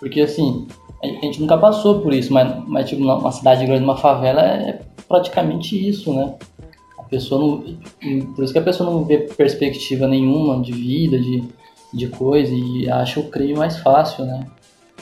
porque 0.00 0.20
assim, 0.20 0.66
a 1.02 1.06
gente 1.06 1.40
nunca 1.40 1.56
passou 1.56 2.00
por 2.00 2.12
isso, 2.12 2.32
mas, 2.32 2.64
mas 2.66 2.88
tipo, 2.88 3.02
uma 3.02 3.30
cidade 3.30 3.64
grande, 3.64 3.84
uma 3.84 3.96
favela 3.96 4.40
é 4.40 4.80
praticamente 5.08 5.88
isso, 5.88 6.12
né? 6.12 6.34
A 6.98 7.02
pessoa 7.04 7.40
não. 7.40 8.24
Por 8.34 8.42
isso 8.42 8.52
que 8.52 8.58
a 8.58 8.62
pessoa 8.62 8.90
não 8.90 9.04
vê 9.04 9.18
perspectiva 9.18 10.08
nenhuma 10.08 10.60
de 10.60 10.72
vida, 10.72 11.18
de, 11.18 11.44
de 11.92 12.08
coisa, 12.08 12.52
e 12.52 12.90
acha 12.90 13.20
o 13.20 13.30
crime 13.30 13.54
mais 13.54 13.78
fácil, 13.78 14.24
né? 14.24 14.44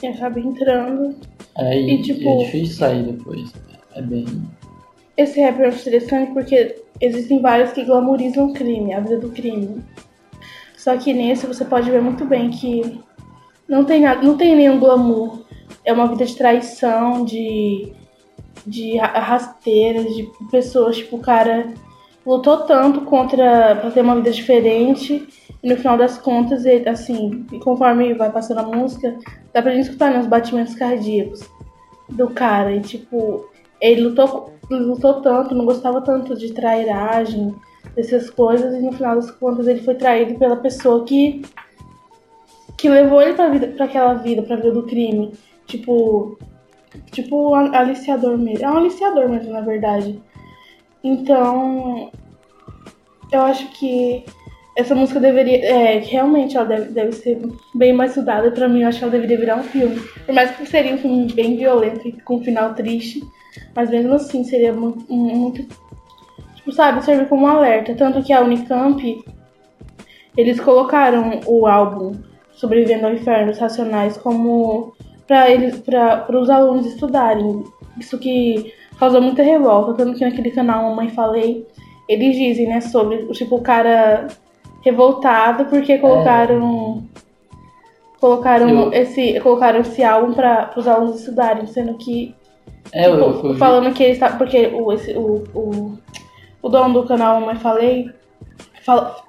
E 0.02 0.06
acaba 0.08 0.40
entrando. 0.40 1.16
É, 1.57 1.80
e, 1.80 1.95
e, 1.95 2.02
tipo, 2.02 2.21
e 2.21 2.28
é 2.28 2.37
difícil 2.45 2.76
sair 2.76 3.02
depois. 3.02 3.52
É 3.95 4.02
bem. 4.02 4.26
Esse 5.16 5.40
rap 5.40 5.61
é 5.61 5.69
interessante 5.69 6.33
porque 6.33 6.83
existem 7.00 7.40
vários 7.40 7.73
que 7.73 7.85
glamorizam 7.85 8.47
o 8.47 8.52
crime, 8.52 8.95
a 8.95 9.00
vida 9.00 9.19
do 9.19 9.30
crime. 9.30 9.83
Só 10.76 10.97
que 10.97 11.12
nesse 11.12 11.47
você 11.47 11.64
pode 11.64 11.90
ver 11.90 12.00
muito 12.00 12.25
bem 12.25 12.50
que 12.50 13.00
não 13.69 13.85
tem, 13.85 14.00
nada, 14.00 14.23
não 14.23 14.37
tem 14.37 14.57
nenhum 14.57 14.78
glamour 14.78 15.40
é 15.85 15.92
uma 15.92 16.09
vida 16.09 16.25
de 16.25 16.37
traição, 16.37 17.25
de, 17.25 17.92
de 18.66 18.97
rasteiras, 18.97 20.14
de 20.14 20.28
pessoas, 20.50 20.97
tipo, 20.97 21.16
o 21.16 21.21
cara 21.21 21.73
lutou 22.25 22.59
tanto 22.59 23.02
contra 23.02 23.76
para 23.76 23.90
ter 23.90 24.02
uma 24.02 24.16
vida 24.16 24.30
diferente 24.30 25.26
e 25.62 25.68
no 25.68 25.76
final 25.76 25.98
das 25.98 26.16
contas, 26.16 26.64
ele, 26.64 26.88
assim, 26.88 27.46
conforme 27.62 28.14
vai 28.14 28.30
passando 28.30 28.60
a 28.60 28.62
música, 28.62 29.16
dá 29.52 29.60
pra 29.60 29.72
gente 29.72 29.86
escutar 29.86 30.10
né, 30.10 30.18
os 30.18 30.26
batimentos 30.26 30.74
cardíacos 30.74 31.40
do 32.08 32.30
cara. 32.30 32.74
E 32.74 32.80
tipo, 32.80 33.46
ele 33.80 34.02
lutou, 34.02 34.52
lutou 34.70 35.20
tanto, 35.20 35.54
não 35.54 35.66
gostava 35.66 36.00
tanto 36.00 36.36
de 36.36 36.52
trairagem, 36.52 37.54
dessas 37.94 38.30
coisas, 38.30 38.74
e 38.74 38.80
no 38.80 38.92
final 38.92 39.16
das 39.16 39.30
contas 39.30 39.66
ele 39.66 39.82
foi 39.82 39.94
traído 39.94 40.38
pela 40.38 40.56
pessoa 40.56 41.04
que 41.04 41.42
que 42.76 42.88
levou 42.88 43.20
ele 43.20 43.34
pra, 43.34 43.50
vida, 43.50 43.68
pra 43.68 43.84
aquela 43.84 44.14
vida, 44.14 44.42
pra 44.42 44.56
vida 44.56 44.72
do 44.72 44.84
crime. 44.84 45.34
Tipo, 45.66 46.38
tipo 47.12 47.50
um 47.50 47.54
aliciador 47.54 48.38
mesmo. 48.38 48.64
É 48.64 48.70
um 48.70 48.78
aliciador 48.78 49.28
mesmo, 49.28 49.52
na 49.52 49.60
verdade. 49.60 50.18
Então, 51.04 52.10
eu 53.30 53.42
acho 53.42 53.70
que 53.72 54.24
essa 54.80 54.94
música 54.94 55.20
deveria. 55.20 55.64
É, 55.64 55.99
realmente 55.99 56.56
ela 56.56 56.66
deve, 56.66 56.92
deve 56.92 57.12
ser 57.12 57.40
bem 57.75 57.92
mais 57.92 58.10
estudada. 58.10 58.50
Pra 58.50 58.68
mim, 58.68 58.82
eu 58.82 58.88
acho 58.88 58.99
que 58.99 59.04
ela 59.04 59.12
deveria 59.12 59.38
virar 59.38 59.56
um 59.56 59.62
filme. 59.62 60.00
Por 60.26 60.34
mais 60.34 60.50
que 60.56 60.66
seria 60.66 60.94
um 60.94 60.99
filme 60.99 61.32
bem 61.32 61.56
violento 61.56 62.06
e 62.06 62.12
com 62.12 62.37
um 62.37 62.44
final 62.44 62.75
triste. 62.75 63.22
Mas 63.75 63.90
mesmo 63.90 64.14
assim, 64.14 64.44
seria 64.44 64.72
muito. 64.72 65.04
muito 65.12 65.66
tipo, 66.56 66.72
sabe, 66.72 67.04
servir 67.04 67.28
como 67.28 67.44
um 67.44 67.49
alerta. 67.49 67.94
Tanto 67.94 68.22
que 68.22 68.32
a 68.32 68.42
Unicamp. 68.42 69.25
Eles 70.37 70.60
colocaram 70.60 71.40
o 71.44 71.66
álbum 71.66 72.12
Sobrevivendo 72.52 73.06
ao 73.06 73.14
Inferno, 73.14 73.50
os 73.50 73.58
Racionais, 73.58 74.16
como 74.16 74.94
para 75.26 75.50
eles, 75.50 75.78
para 75.78 76.38
os 76.38 76.50
alunos 76.50 76.87
estudarem. 76.87 77.64
Isso 77.99 78.18
que 78.18 78.72
causou 78.99 79.22
muita 79.22 79.42
revolta, 79.42 79.94
tanto 79.94 80.18
que 80.18 80.25
naquele 80.25 80.50
canal 80.50 80.82
Mamãe 80.82 81.08
Falei, 81.08 81.66
eles 82.06 82.37
dizem, 82.37 82.68
né, 82.68 82.82
sobre 82.82 83.26
tipo 83.28 83.56
o 83.56 83.62
cara 83.62 84.26
revoltado 84.82 85.66
porque 85.66 85.99
colocaram 85.99 87.04
é. 87.14 87.20
colocaram 88.20 88.68
eu... 88.68 88.92
esse 88.92 89.38
colocaram 89.40 89.80
esse 89.80 90.02
álbum 90.02 90.32
para 90.32 90.72
os 90.76 90.87
alunos 90.88 91.20
estudarem, 91.20 91.66
sendo 91.66 91.94
que 91.94 92.34
é, 92.92 93.04
tipo, 93.04 93.16
eu, 93.16 93.46
eu, 93.50 93.56
falando 93.56 93.94
que 93.94 94.02
ele 94.02 94.12
está 94.12 94.30
porque 94.37 94.68
o, 94.68 94.92
esse, 94.92 95.12
o, 95.12 95.44
o, 95.54 95.99
o 96.62 96.68
dono 96.68 97.02
do 97.02 97.06
canal 97.06 97.40
Mamãe 97.40 97.56
Falei 97.56 98.10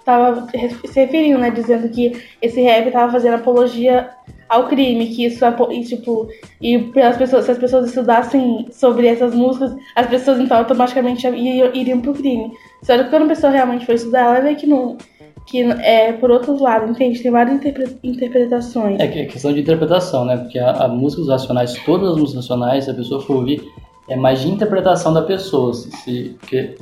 tava 0.06 0.48
se 0.48 1.00
referindo, 1.00 1.38
né, 1.38 1.52
dizendo 1.52 1.90
que 1.90 2.20
esse 2.42 2.62
rap 2.62 2.90
tava 2.92 3.12
fazendo 3.12 3.36
apologia 3.36 4.10
ao 4.50 4.68
crime, 4.68 5.08
que 5.08 5.26
isso 5.26 5.46
é, 5.46 5.56
e, 5.70 5.84
tipo, 5.84 6.28
e 6.60 6.78
pelas 6.78 7.16
pessoas, 7.16 7.46
se 7.46 7.52
as 7.52 7.58
pessoas 7.58 7.88
estudassem 7.88 8.68
sobre 8.72 9.08
essas 9.08 9.34
músicas, 9.34 9.74
as 9.96 10.08
pessoas 10.08 10.40
então 10.40 10.58
automaticamente 10.58 11.26
iriam, 11.26 11.74
iriam 11.74 12.02
pro 12.02 12.14
crime. 12.14 12.52
Só 12.84 12.98
que 12.98 13.10
quando 13.10 13.24
a 13.24 13.30
pessoa 13.30 13.52
realmente 13.52 13.86
for 13.86 13.96
estudar, 13.96 14.26
ela 14.26 14.42
vê 14.42 14.56
que 14.56 14.68
não 14.68 14.98
que 15.46 15.62
é 15.62 16.14
por 16.14 16.32
outro 16.32 16.62
lado, 16.62 16.90
entende? 16.90 17.22
Tem 17.22 17.32
várias 17.32 17.56
interpre 17.56 17.98
interpretações. 18.04 19.00
É, 19.00 19.06
é 19.06 19.26
questão 19.26 19.54
de 19.54 19.62
interpretação, 19.62 20.26
né? 20.26 20.38
Porque 20.38 20.60
a, 20.60 20.72
a 20.86 20.88
música 20.88 21.24
racionais, 21.30 21.74
todas 21.86 22.12
as 22.12 22.18
músicas 22.18 22.44
racionais, 22.44 22.86
se 22.86 22.92
a 22.92 22.94
pessoa 22.94 23.22
for 23.22 23.38
ouvir, 23.38 23.62
é 24.08 24.16
mais 24.16 24.42
de 24.42 24.50
interpretação 24.50 25.14
da 25.14 25.22
pessoa. 25.22 25.74
Se, 25.74 26.36
porque 26.40 26.76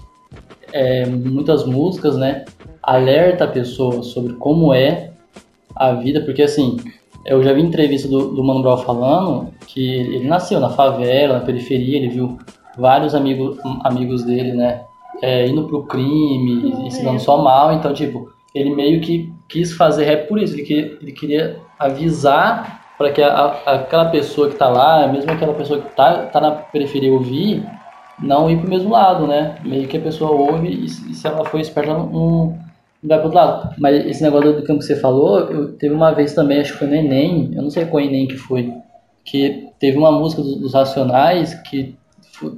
é, 0.73 1.05
muitas 1.05 1.65
músicas, 1.65 2.17
né, 2.17 2.45
alerta 2.81 3.45
a 3.45 3.47
pessoa 3.47 4.03
sobre 4.03 4.33
como 4.33 4.73
é 4.73 5.11
a 5.75 5.93
vida, 5.93 6.21
porque 6.21 6.41
assim, 6.41 6.77
eu 7.25 7.43
já 7.43 7.53
vi 7.53 7.61
entrevista 7.61 8.07
do, 8.07 8.31
do 8.31 8.43
Mano 8.43 8.61
Brown 8.61 8.77
falando 8.77 9.53
que 9.67 9.83
ele 9.83 10.27
nasceu 10.27 10.59
na 10.59 10.69
favela, 10.69 11.39
na 11.39 11.45
periferia, 11.45 11.97
ele 11.97 12.09
viu 12.09 12.37
vários 12.77 13.13
amigos, 13.13 13.57
amigos 13.83 14.23
dele, 14.23 14.53
né, 14.53 14.81
é, 15.21 15.47
indo 15.47 15.67
pro 15.67 15.83
crime, 15.83 16.89
se 16.91 17.03
dando 17.03 17.19
só 17.19 17.41
mal, 17.41 17.73
então, 17.73 17.93
tipo, 17.93 18.31
ele 18.59 18.75
meio 18.75 19.01
que 19.01 19.31
quis 19.47 19.73
fazer 19.73 20.05
rap 20.05 20.27
por 20.27 20.39
isso, 20.39 20.53
ele 20.53 20.63
queria, 20.63 20.97
ele 21.01 21.11
queria 21.11 21.57
avisar 21.77 22.79
para 22.97 23.11
que 23.11 23.21
a, 23.21 23.33
a, 23.33 23.75
aquela 23.75 24.05
pessoa 24.05 24.49
que 24.49 24.57
tá 24.57 24.67
lá, 24.67 25.07
mesmo 25.07 25.31
aquela 25.31 25.53
pessoa 25.53 25.81
que 25.81 25.95
tá, 25.95 26.25
tá 26.25 26.41
na 26.41 26.51
periferia 26.51 27.11
ouvir, 27.13 27.63
não 28.21 28.49
ir 28.49 28.59
pro 28.59 28.69
mesmo 28.69 28.91
lado, 28.91 29.25
né? 29.25 29.55
Meio 29.63 29.87
que 29.87 29.97
a 29.97 30.01
pessoa 30.01 30.31
ouve 30.31 30.67
e, 30.67 30.85
e 30.85 30.89
se 30.89 31.25
ela 31.25 31.45
for 31.45 31.59
esperta, 31.59 31.93
não, 31.93 32.59
vai 33.01 33.17
pro 33.17 33.27
outro 33.27 33.39
lado. 33.39 33.75
Mas 33.77 34.05
esse 34.05 34.21
negócio 34.21 34.53
do 34.53 34.63
campo 34.63 34.79
que 34.79 34.85
você 34.85 34.97
falou, 34.97 35.39
eu 35.49 35.73
teve 35.77 35.95
uma 35.95 36.11
vez 36.11 36.33
também, 36.33 36.59
acho 36.59 36.73
que 36.73 36.79
foi 36.79 36.87
no 36.87 36.95
Enem, 36.95 37.51
eu 37.55 37.61
não 37.61 37.69
sei 37.69 37.85
qual 37.85 38.03
Enem 38.03 38.27
que 38.27 38.37
foi, 38.37 38.73
que 39.23 39.69
teve 39.79 39.97
uma 39.97 40.11
música 40.11 40.41
dos, 40.41 40.57
dos 40.57 40.73
Racionais 40.73 41.53
que, 41.53 41.95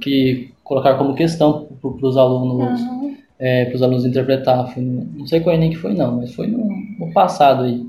que 0.00 0.52
colocaram 0.64 0.98
como 0.98 1.14
questão 1.14 1.68
para 1.80 2.08
os 2.08 2.16
alunos, 2.16 2.80
uhum. 2.80 3.16
É, 3.42 3.64
para 3.64 3.74
os 3.74 3.82
alunos 3.82 4.04
interpretar. 4.04 4.78
No, 4.78 5.04
não 5.04 5.26
sei 5.26 5.40
qual 5.40 5.54
Enem 5.54 5.70
que 5.70 5.76
foi 5.76 5.94
não, 5.94 6.18
mas 6.18 6.32
foi 6.32 6.46
no, 6.46 6.64
no 6.98 7.12
passado 7.12 7.64
aí. 7.64 7.84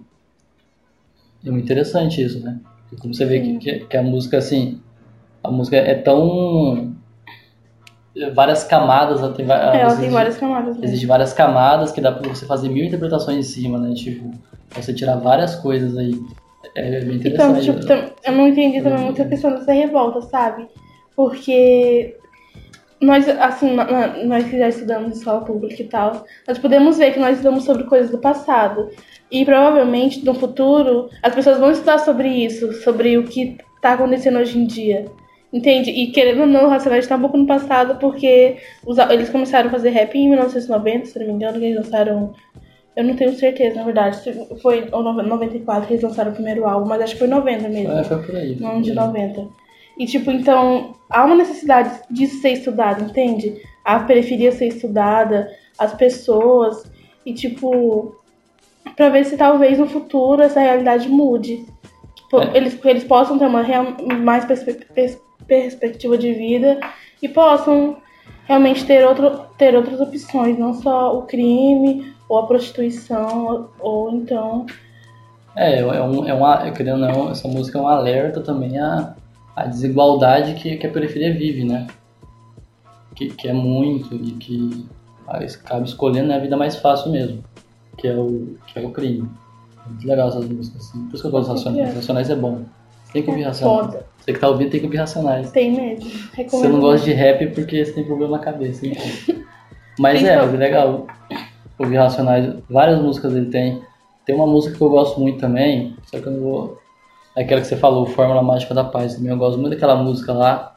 É 1.46 1.52
muito 1.52 1.66
interessante 1.66 2.24
isso, 2.24 2.44
né? 2.44 2.60
Como 3.00 3.14
você 3.14 3.26
vê 3.26 3.40
que, 3.40 3.58
que, 3.60 3.80
que 3.86 3.98
a 3.98 4.02
música, 4.02 4.38
assim, 4.38 4.82
a 5.44 5.52
música 5.52 5.78
é 5.78 5.94
tão 5.94 6.96
várias 8.34 8.64
camadas, 8.64 9.22
ela 9.22 9.34
tem, 9.34 9.46
é, 9.50 9.82
ela 9.82 9.96
tem 9.96 10.10
várias 10.10 10.38
camadas. 10.38 10.78
Né? 10.78 10.86
Existem 10.86 11.08
várias 11.08 11.34
camadas 11.34 11.92
que 11.92 12.02
dá 12.02 12.12
pra 12.12 12.28
você 12.28 12.46
fazer 12.46 12.70
mil 12.70 12.86
interpretações 12.86 13.38
em 13.38 13.44
cima, 13.44 13.78
né? 13.78 13.94
Tipo, 13.94 14.32
você 14.72 14.94
tirar 14.94 15.18
várias 15.18 15.56
coisas 15.56 15.96
aí. 15.96 16.20
É 16.76 17.02
bem 17.02 17.18
então, 17.18 17.52
interessante. 17.52 17.70
Então, 17.70 17.98
tipo, 18.06 18.16
eu 18.26 18.32
não 18.32 18.48
entendi 18.48 18.82
também 18.82 19.04
muito 19.04 19.22
a 19.22 19.26
questão 19.26 19.52
dessa 19.52 19.72
revolta, 19.72 20.22
sabe? 20.22 20.68
Porque 21.16 22.16
nós, 23.04 23.28
assim, 23.28 23.76
nós 24.26 24.46
que 24.46 24.58
já 24.58 24.70
estudamos 24.70 25.18
escola 25.18 25.42
pública 25.42 25.82
e 25.82 25.86
tal, 25.86 26.26
nós 26.48 26.58
podemos 26.58 26.98
ver 26.98 27.14
que 27.14 27.20
nós 27.20 27.38
estudamos 27.38 27.64
sobre 27.64 27.84
coisas 27.84 28.10
do 28.10 28.18
passado. 28.18 28.90
E 29.32 29.44
provavelmente 29.44 30.24
no 30.24 30.34
futuro 30.34 31.10
as 31.22 31.34
pessoas 31.34 31.60
vão 31.60 31.72
estudar 31.72 31.98
sobre 32.00 32.30
isso, 32.30 32.72
sobre 32.84 33.18
o 33.18 33.24
que 33.24 33.58
está 33.76 33.94
acontecendo 33.94 34.40
hoje 34.40 34.58
em 34.58 34.66
dia. 34.66 35.06
Entende? 35.52 35.92
E 35.92 36.08
querendo 36.08 36.42
ou 36.42 36.48
não, 36.48 36.66
o 36.66 36.68
Racionais 36.70 37.06
tá 37.06 37.16
um 37.16 37.22
pouco 37.22 37.38
no 37.38 37.46
passado, 37.46 38.00
porque 38.00 38.58
os, 38.86 38.98
eles 38.98 39.30
começaram 39.30 39.68
a 39.68 39.72
fazer 39.72 39.92
rap 39.92 40.16
em 40.16 40.30
1990, 40.30 41.06
se 41.06 41.20
não 41.20 41.28
me 41.28 41.34
engano, 41.34 41.60
que 41.60 41.66
eles 41.66 41.78
lançaram. 41.78 42.34
Eu 42.96 43.04
não 43.04 43.16
tenho 43.16 43.34
certeza, 43.34 43.76
na 43.76 43.84
verdade, 43.84 44.18
se 44.18 44.34
foi 44.62 44.88
ou 44.92 45.04
94 45.04 45.88
que 45.88 45.94
eles 45.94 46.04
lançaram 46.04 46.32
o 46.32 46.34
primeiro 46.34 46.66
álbum, 46.66 46.88
mas 46.88 47.02
acho 47.02 47.14
que 47.14 47.20
foi 47.20 47.28
90 47.28 47.70
mesmo. 47.70 47.92
É, 47.92 48.04
foi 48.04 48.24
por 48.24 48.36
aí. 48.36 48.56
Não 48.60 48.82
de 48.82 48.94
90. 48.94 49.48
E 49.98 50.06
tipo, 50.06 50.32
então, 50.32 50.96
há 51.10 51.24
uma 51.24 51.36
necessidade 51.36 52.02
disso 52.10 52.42
ser 52.42 52.54
estudado, 52.54 53.04
entende? 53.04 53.62
A 53.86 54.00
periferia 54.00 54.52
ser 54.52 54.68
estudada, 54.68 55.50
as 55.78 55.94
pessoas, 55.94 56.92
e 57.26 57.34
tipo, 57.34 58.16
pra 58.96 59.10
ver 59.10 59.26
se 59.26 59.38
talvez 59.38 59.78
no 59.78 59.88
futuro 59.88 60.42
essa 60.42 60.60
realidade 60.60 61.08
mude. 61.10 61.66
Tipo, 62.16 62.42
é. 62.42 62.58
Eles, 62.58 62.80
eles 62.84 63.04
possam 63.04 63.38
ter 63.38 63.46
uma 63.46 63.62
real, 63.62 63.96
mais 64.22 64.46
perspectiva 64.46 65.22
perspectiva 65.48 66.18
de 66.18 66.34
vida 66.34 66.80
e 67.22 67.28
possam 67.28 67.98
realmente 68.46 68.86
ter, 68.86 69.06
outro, 69.06 69.46
ter 69.58 69.76
outras 69.76 70.00
opções, 70.00 70.58
não 70.58 70.74
só 70.74 71.18
o 71.18 71.24
crime 71.24 72.14
ou 72.28 72.38
a 72.38 72.48
prostituição, 72.48 73.46
ou, 73.46 73.70
ou 73.80 74.16
então. 74.16 74.66
É, 75.56 75.80
é, 75.80 76.02
um, 76.02 76.28
é 76.28 76.34
uma, 76.34 76.72
querendo 76.72 77.00
não, 77.00 77.30
essa 77.30 77.48
música 77.48 77.78
é 77.78 77.82
um 77.82 77.88
alerta 77.88 78.42
também 78.42 78.78
à, 78.80 79.16
à 79.56 79.66
desigualdade 79.66 80.56
que, 80.56 80.78
que 80.78 80.88
a 80.88 80.92
periferia 80.92 81.34
vive, 81.34 81.64
né? 81.64 81.88
Que, 83.16 83.30
que 83.30 83.48
é 83.48 83.54
muito 83.54 84.16
e 84.16 84.32
que 84.32 84.88
acaba 85.30 85.84
escolhendo 85.86 86.30
né, 86.30 86.36
a 86.36 86.40
vida 86.40 86.58
mais 86.58 86.76
fácil 86.76 87.12
mesmo, 87.12 87.44
que 87.98 88.08
é 88.08 88.16
o, 88.16 88.56
que 88.68 88.80
é 88.80 88.82
o 88.82 88.92
crime. 88.92 89.30
Muito 89.88 90.08
legal 90.08 90.30
essas 90.30 90.48
músicas, 90.48 90.88
assim. 90.88 91.06
Por 91.06 91.14
isso 91.14 91.22
que 91.22 91.28
eu 91.28 91.32
gosto 91.32 91.54
dos 91.54 91.64
Racionais. 91.64 91.96
Racionais 91.96 92.30
é 92.30 92.36
bom. 92.36 92.64
Tem 93.12 93.22
que 93.22 93.30
ouvir 93.30 93.44
Racionais. 93.44 93.86
Foda. 93.86 94.06
Você 94.18 94.34
que 94.34 94.40
tá 94.40 94.50
ouvindo 94.50 94.72
tem 94.72 94.80
que 94.80 94.86
ouvir 94.86 94.98
Racionais. 94.98 95.52
Tem 95.52 95.72
mesmo. 95.72 96.10
Recomendo 96.34 96.62
você 96.62 96.68
não 96.70 96.80
gosta 96.80 97.06
de 97.06 97.14
rap 97.14 97.48
porque 97.48 97.86
você 97.86 97.92
tem 97.92 98.06
problema 98.06 98.38
na 98.38 98.44
cabeça. 98.44 98.88
Então. 98.88 99.44
Mas 100.00 100.24
é, 100.24 100.34
é 100.34 100.42
legal. 100.44 101.06
Ouvir 101.78 101.98
Racionais. 101.98 102.56
Várias 102.70 103.02
músicas 103.02 103.36
ele 103.36 103.48
tem. 103.48 103.82
Tem 104.26 104.34
uma 104.34 104.48
música 104.48 104.76
que 104.76 104.82
eu 104.82 104.90
gosto 104.90 105.20
muito 105.20 105.40
também, 105.40 105.96
só 106.06 106.20
que 106.20 106.26
eu 106.26 106.32
não 106.32 106.42
vou. 106.42 106.83
Aquela 107.36 107.62
que 107.62 107.68
você 107.68 107.78
falou, 107.78 108.06
Fórmula 108.06 108.44
Mágica 108.44 108.74
da 108.74 108.84
Paz. 108.84 109.16
Também 109.16 109.32
eu 109.32 109.38
gosto 109.38 109.60
muito 109.60 109.74
daquela 109.74 109.96
música 109.96 110.32
lá, 110.34 110.76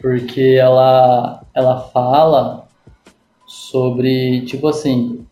porque 0.00 0.56
ela, 0.60 1.42
ela 1.52 1.80
fala 1.80 2.68
sobre, 3.46 4.42
tipo 4.42 4.68
assim, 4.68 5.26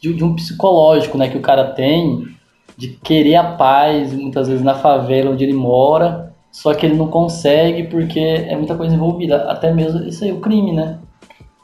de, 0.00 0.12
de 0.12 0.24
um 0.24 0.34
psicológico 0.34 1.16
né, 1.16 1.28
que 1.28 1.38
o 1.38 1.42
cara 1.42 1.72
tem 1.72 2.32
de 2.76 2.88
querer 2.88 3.36
a 3.36 3.44
paz, 3.52 4.12
muitas 4.12 4.48
vezes 4.48 4.64
na 4.64 4.74
favela 4.74 5.30
onde 5.30 5.44
ele 5.44 5.54
mora, 5.54 6.34
só 6.50 6.74
que 6.74 6.84
ele 6.84 6.96
não 6.96 7.08
consegue 7.08 7.84
porque 7.84 8.18
é 8.18 8.56
muita 8.56 8.74
coisa 8.74 8.94
envolvida, 8.94 9.50
até 9.50 9.72
mesmo 9.72 10.02
isso 10.02 10.24
aí, 10.24 10.32
o 10.32 10.40
crime, 10.40 10.72
né? 10.72 10.98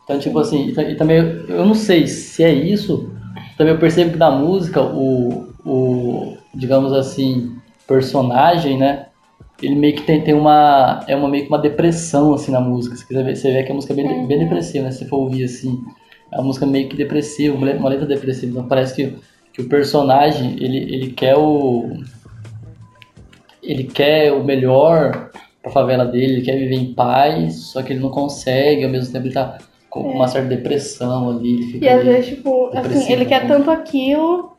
Então, 0.04 0.18
tipo 0.18 0.38
assim, 0.38 0.68
e 0.68 0.94
também 0.94 1.18
eu 1.18 1.66
não 1.66 1.74
sei 1.74 2.06
se 2.06 2.42
é 2.42 2.52
isso, 2.52 3.12
também 3.56 3.74
eu 3.74 3.78
percebo 3.80 4.12
que 4.12 4.18
na 4.18 4.30
música, 4.30 4.80
o, 4.80 5.47
o 5.68 6.36
digamos 6.54 6.92
assim, 6.92 7.56
personagem, 7.86 8.78
né? 8.78 9.06
Ele 9.62 9.74
meio 9.74 9.94
que 9.94 10.02
tem, 10.02 10.22
tem 10.22 10.34
uma. 10.34 11.04
É 11.08 11.16
uma 11.16 11.28
meio 11.28 11.44
que 11.44 11.48
uma 11.48 11.58
depressão 11.58 12.32
assim 12.32 12.52
na 12.52 12.60
música. 12.60 12.96
Se 12.96 13.06
quiser 13.06 13.24
ver, 13.24 13.36
você 13.36 13.52
vê 13.52 13.62
que 13.64 13.72
a 13.72 13.74
música 13.74 13.92
é 13.92 13.96
bem, 13.96 14.06
uhum. 14.06 14.26
bem 14.26 14.38
depressiva, 14.38 14.84
né? 14.84 14.90
Se 14.90 15.04
for 15.06 15.18
ouvir 15.18 15.44
assim. 15.44 15.82
É 16.32 16.36
uma 16.36 16.44
música 16.44 16.66
meio 16.66 16.88
que 16.88 16.96
depressiva, 16.96 17.56
uma 17.56 17.88
letra 17.88 18.06
depressiva. 18.06 18.52
Então 18.52 18.68
parece 18.68 18.94
que, 18.94 19.16
que 19.52 19.62
o 19.62 19.68
personagem, 19.68 20.52
ele, 20.60 20.78
ele 20.94 21.10
quer 21.10 21.36
o. 21.36 21.90
Ele 23.62 23.84
quer 23.84 24.32
o 24.32 24.44
melhor 24.44 25.30
pra 25.62 25.72
favela 25.72 26.04
dele, 26.04 26.34
ele 26.34 26.42
quer 26.42 26.56
viver 26.56 26.76
em 26.76 26.94
paz, 26.94 27.56
só 27.56 27.82
que 27.82 27.92
ele 27.92 28.00
não 28.00 28.10
consegue, 28.10 28.84
ao 28.84 28.90
mesmo 28.90 29.12
tempo 29.12 29.26
ele 29.26 29.34
tá 29.34 29.58
com 29.90 30.10
é. 30.10 30.14
uma 30.14 30.28
certa 30.28 30.48
depressão 30.48 31.30
ali. 31.30 31.78
e 31.80 31.88
às 31.88 32.04
vezes, 32.04 32.36
tipo, 32.36 32.70
assim, 32.74 33.12
ele 33.12 33.24
quer 33.24 33.46
tanto 33.46 33.70
aquilo 33.70 34.56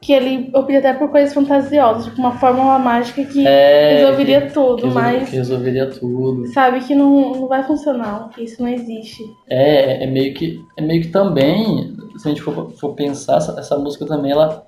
que 0.00 0.12
ele 0.12 0.50
opta 0.54 0.78
até 0.78 0.92
por 0.92 1.10
coisas 1.10 1.32
fantasiosas, 1.32 2.04
tipo 2.04 2.18
uma 2.18 2.38
fórmula 2.38 2.78
mágica 2.78 3.24
que 3.24 3.46
é, 3.46 3.98
resolveria 3.98 4.42
que, 4.42 4.52
tudo, 4.52 4.82
que 4.82 4.88
mas. 4.88 5.28
Que 5.28 5.36
resolveria 5.36 5.90
tudo. 5.90 6.46
Sabe 6.52 6.80
que 6.80 6.94
não, 6.94 7.32
não 7.32 7.48
vai 7.48 7.64
funcionar, 7.64 8.28
que 8.30 8.44
isso 8.44 8.62
não 8.62 8.68
existe. 8.68 9.22
É, 9.48 10.04
é 10.04 10.06
meio 10.06 10.34
que. 10.34 10.62
É 10.76 10.82
meio 10.82 11.02
que 11.02 11.08
também, 11.08 11.96
se 12.18 12.28
a 12.28 12.30
gente 12.30 12.42
for, 12.42 12.70
for 12.72 12.94
pensar, 12.94 13.38
essa, 13.38 13.58
essa 13.58 13.78
música 13.78 14.06
também 14.06 14.32
ela, 14.32 14.66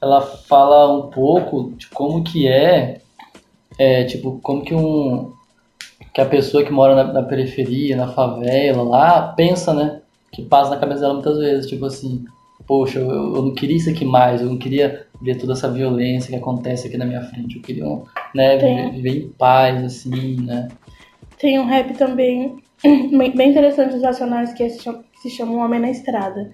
ela 0.00 0.20
fala 0.22 0.92
um 0.92 1.10
pouco 1.10 1.72
de 1.76 1.88
como 1.88 2.22
que 2.22 2.46
é, 2.46 3.00
é 3.78 4.04
tipo, 4.04 4.38
como 4.42 4.62
que 4.62 4.74
um. 4.74 5.32
Que 6.12 6.20
a 6.20 6.26
pessoa 6.26 6.62
que 6.62 6.72
mora 6.72 6.94
na, 6.94 7.12
na 7.12 7.22
periferia, 7.24 7.96
na 7.96 8.06
favela, 8.06 8.84
lá, 8.84 9.32
pensa, 9.36 9.74
né? 9.74 10.00
Que 10.30 10.42
passa 10.42 10.70
na 10.70 10.76
cabeça 10.76 11.00
dela 11.00 11.14
muitas 11.14 11.38
vezes, 11.38 11.66
tipo 11.66 11.84
assim, 11.84 12.24
poxa, 12.66 12.98
eu, 12.98 13.08
eu, 13.08 13.42
não 13.42 13.54
queria 13.54 13.76
isso 13.76 13.90
aqui 13.90 14.04
mais, 14.04 14.40
eu 14.40 14.48
não 14.48 14.58
queria 14.58 15.06
ver 15.20 15.36
toda 15.36 15.52
essa 15.52 15.70
violência 15.70 16.30
que 16.30 16.36
acontece 16.36 16.86
aqui 16.86 16.96
na 16.96 17.04
minha 17.04 17.22
frente, 17.22 17.56
eu 17.56 17.62
queria 17.62 17.84
né, 18.34 18.56
viver, 18.56 18.90
viver, 18.92 19.18
em 19.18 19.28
paz, 19.30 19.84
assim, 19.84 20.40
né. 20.40 20.68
Tem 21.38 21.58
um 21.58 21.66
rap 21.66 21.94
também 21.94 22.56
bem 22.82 23.50
interessante 23.50 23.92
dos 23.92 24.02
Nacionais 24.02 24.52
que 24.52 24.68
se 24.70 25.30
chama 25.30 25.52
Um 25.52 25.64
Homem 25.64 25.80
na 25.80 25.90
Estrada. 25.90 26.50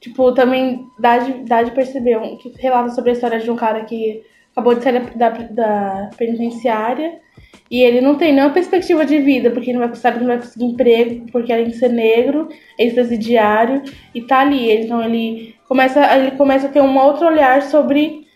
Tipo, 0.00 0.32
também 0.32 0.86
dá 0.98 1.18
de, 1.18 1.44
dá 1.44 1.62
de 1.62 1.72
perceber, 1.72 2.18
que 2.36 2.52
relata 2.58 2.90
sobre 2.90 3.10
a 3.10 3.12
história 3.14 3.40
de 3.40 3.50
um 3.50 3.56
cara 3.56 3.84
que 3.84 4.22
acabou 4.52 4.74
de 4.74 4.82
sair 4.82 5.00
da, 5.16 5.28
da, 5.28 5.38
da 5.42 6.10
penitenciária 6.16 7.20
e 7.70 7.82
ele 7.82 8.00
não 8.00 8.14
tem 8.14 8.32
nenhuma 8.32 8.52
perspectiva 8.52 9.04
de 9.04 9.18
vida, 9.18 9.50
porque 9.50 9.70
ele 9.70 9.78
não 9.78 9.86
vai, 9.86 9.94
sabe 9.96 10.18
que 10.18 10.24
não 10.24 10.34
vai 10.34 10.38
conseguir 10.38 10.64
emprego, 10.64 11.26
porque 11.30 11.52
além 11.52 11.68
de 11.68 11.76
ser 11.76 11.90
negro, 11.90 12.48
ex-presidiário, 12.78 13.82
e 14.14 14.22
tá 14.22 14.40
ali. 14.40 14.70
Então 14.72 15.02
ele 15.02 15.54
começa, 15.68 16.16
ele 16.16 16.30
começa 16.32 16.66
a 16.66 16.70
ter 16.70 16.80
um 16.80 16.98
outro 16.98 17.26
olhar 17.26 17.62
sobre, 17.62 18.26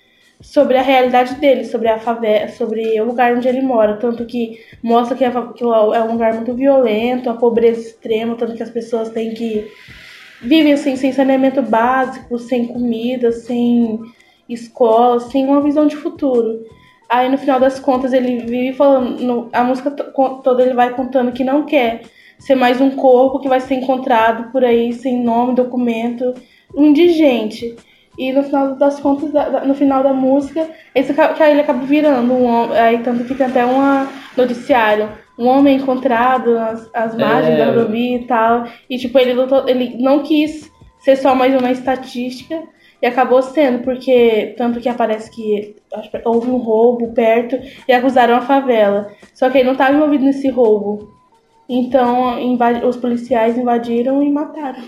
sobre 0.40 0.76
a 0.76 0.82
realidade 0.82 1.36
dele, 1.36 1.64
sobre 1.64 1.88
a 1.88 1.98
favela, 1.98 2.48
sobre 2.48 3.00
o 3.00 3.04
lugar 3.06 3.34
onde 3.34 3.48
ele 3.48 3.62
mora. 3.62 3.96
Tanto 3.96 4.26
que 4.26 4.58
mostra 4.82 5.16
que 5.16 5.24
é, 5.24 5.30
que 5.30 5.64
é 5.64 6.02
um 6.02 6.12
lugar 6.12 6.34
muito 6.34 6.52
violento, 6.52 7.30
a 7.30 7.34
pobreza 7.34 7.80
extrema, 7.80 8.36
tanto 8.36 8.54
que 8.54 8.62
as 8.62 8.70
pessoas 8.70 9.08
têm 9.08 9.32
que. 9.32 9.66
vivem 10.42 10.74
assim, 10.74 10.94
sem 10.94 11.10
saneamento 11.10 11.62
básico, 11.62 12.38
sem 12.38 12.66
comida, 12.66 13.32
sem 13.32 13.98
escola, 14.46 15.20
sem 15.20 15.46
uma 15.46 15.62
visão 15.62 15.86
de 15.86 15.96
futuro. 15.96 16.66
Aí 17.12 17.28
no 17.28 17.36
final 17.36 17.60
das 17.60 17.78
contas 17.78 18.14
ele 18.14 18.38
vive 18.38 18.72
falando, 18.72 19.50
a 19.52 19.62
música 19.62 19.90
toda 19.90 20.62
ele 20.62 20.72
vai 20.72 20.94
contando 20.94 21.30
que 21.30 21.44
não 21.44 21.66
quer 21.66 22.00
ser 22.38 22.54
mais 22.54 22.80
um 22.80 22.92
corpo 22.92 23.38
que 23.38 23.50
vai 23.50 23.60
ser 23.60 23.74
encontrado 23.74 24.50
por 24.50 24.64
aí 24.64 24.94
sem 24.94 25.22
nome, 25.22 25.54
documento, 25.54 26.32
um 26.74 26.86
indigente. 26.86 27.76
E 28.16 28.32
no 28.32 28.42
final 28.42 28.76
das 28.76 28.98
contas, 28.98 29.30
no 29.66 29.74
final 29.74 30.02
da 30.02 30.14
música, 30.14 30.66
esse 30.94 31.12
que 31.12 31.42
ele 31.42 31.60
acaba 31.60 31.84
virando 31.84 32.32
um 32.32 32.46
homem, 32.46 32.78
aí 32.78 32.98
tanto 33.00 33.24
que 33.24 33.34
tem 33.34 33.46
até 33.46 33.66
um 33.66 34.08
noticiário, 34.34 35.10
um 35.38 35.48
homem 35.48 35.76
encontrado 35.76 36.54
nas 36.54 36.88
as 36.94 37.14
margens 37.14 37.58
é. 37.58 37.58
da 37.58 37.66
rodovia 37.72 38.16
e 38.16 38.24
tal. 38.24 38.64
E 38.88 38.96
tipo, 38.96 39.18
ele 39.18 39.34
lutou, 39.34 39.68
ele 39.68 39.98
não 39.98 40.22
quis 40.22 40.72
ser 40.98 41.16
só 41.16 41.34
mais 41.34 41.54
uma 41.54 41.70
estatística, 41.70 42.62
e 43.02 43.06
acabou 43.06 43.42
sendo, 43.42 43.82
porque 43.82 44.54
tanto 44.56 44.80
que 44.80 44.88
aparece 44.88 45.28
que 45.28 45.74
houve 46.24 46.48
um 46.48 46.58
roubo 46.58 47.12
perto 47.12 47.58
e 47.88 47.92
acusaram 47.92 48.36
a 48.36 48.40
favela. 48.40 49.10
Só 49.34 49.50
que 49.50 49.58
ele 49.58 49.64
não 49.64 49.72
estava 49.72 49.94
envolvido 49.94 50.24
nesse 50.24 50.48
roubo. 50.48 51.12
Então 51.68 52.38
os 52.88 52.96
policiais 52.96 53.58
invadiram 53.58 54.22
e 54.22 54.30
mataram. 54.30 54.84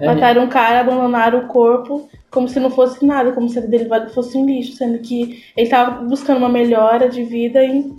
É. 0.00 0.06
Mataram 0.06 0.44
o 0.44 0.48
cara, 0.48 0.80
abandonaram 0.80 1.40
o 1.40 1.48
corpo 1.48 2.08
como 2.30 2.46
se 2.46 2.60
não 2.60 2.70
fosse 2.70 3.04
nada, 3.04 3.32
como 3.32 3.48
se 3.48 3.58
a 3.58 3.62
dele 3.62 3.88
fosse 4.14 4.36
um 4.38 4.46
lixo, 4.46 4.72
sendo 4.72 4.98
que 5.00 5.42
ele 5.56 5.66
estava 5.66 6.02
buscando 6.02 6.38
uma 6.38 6.48
melhora 6.48 7.08
de 7.08 7.24
vida 7.24 7.64
e 7.64 7.90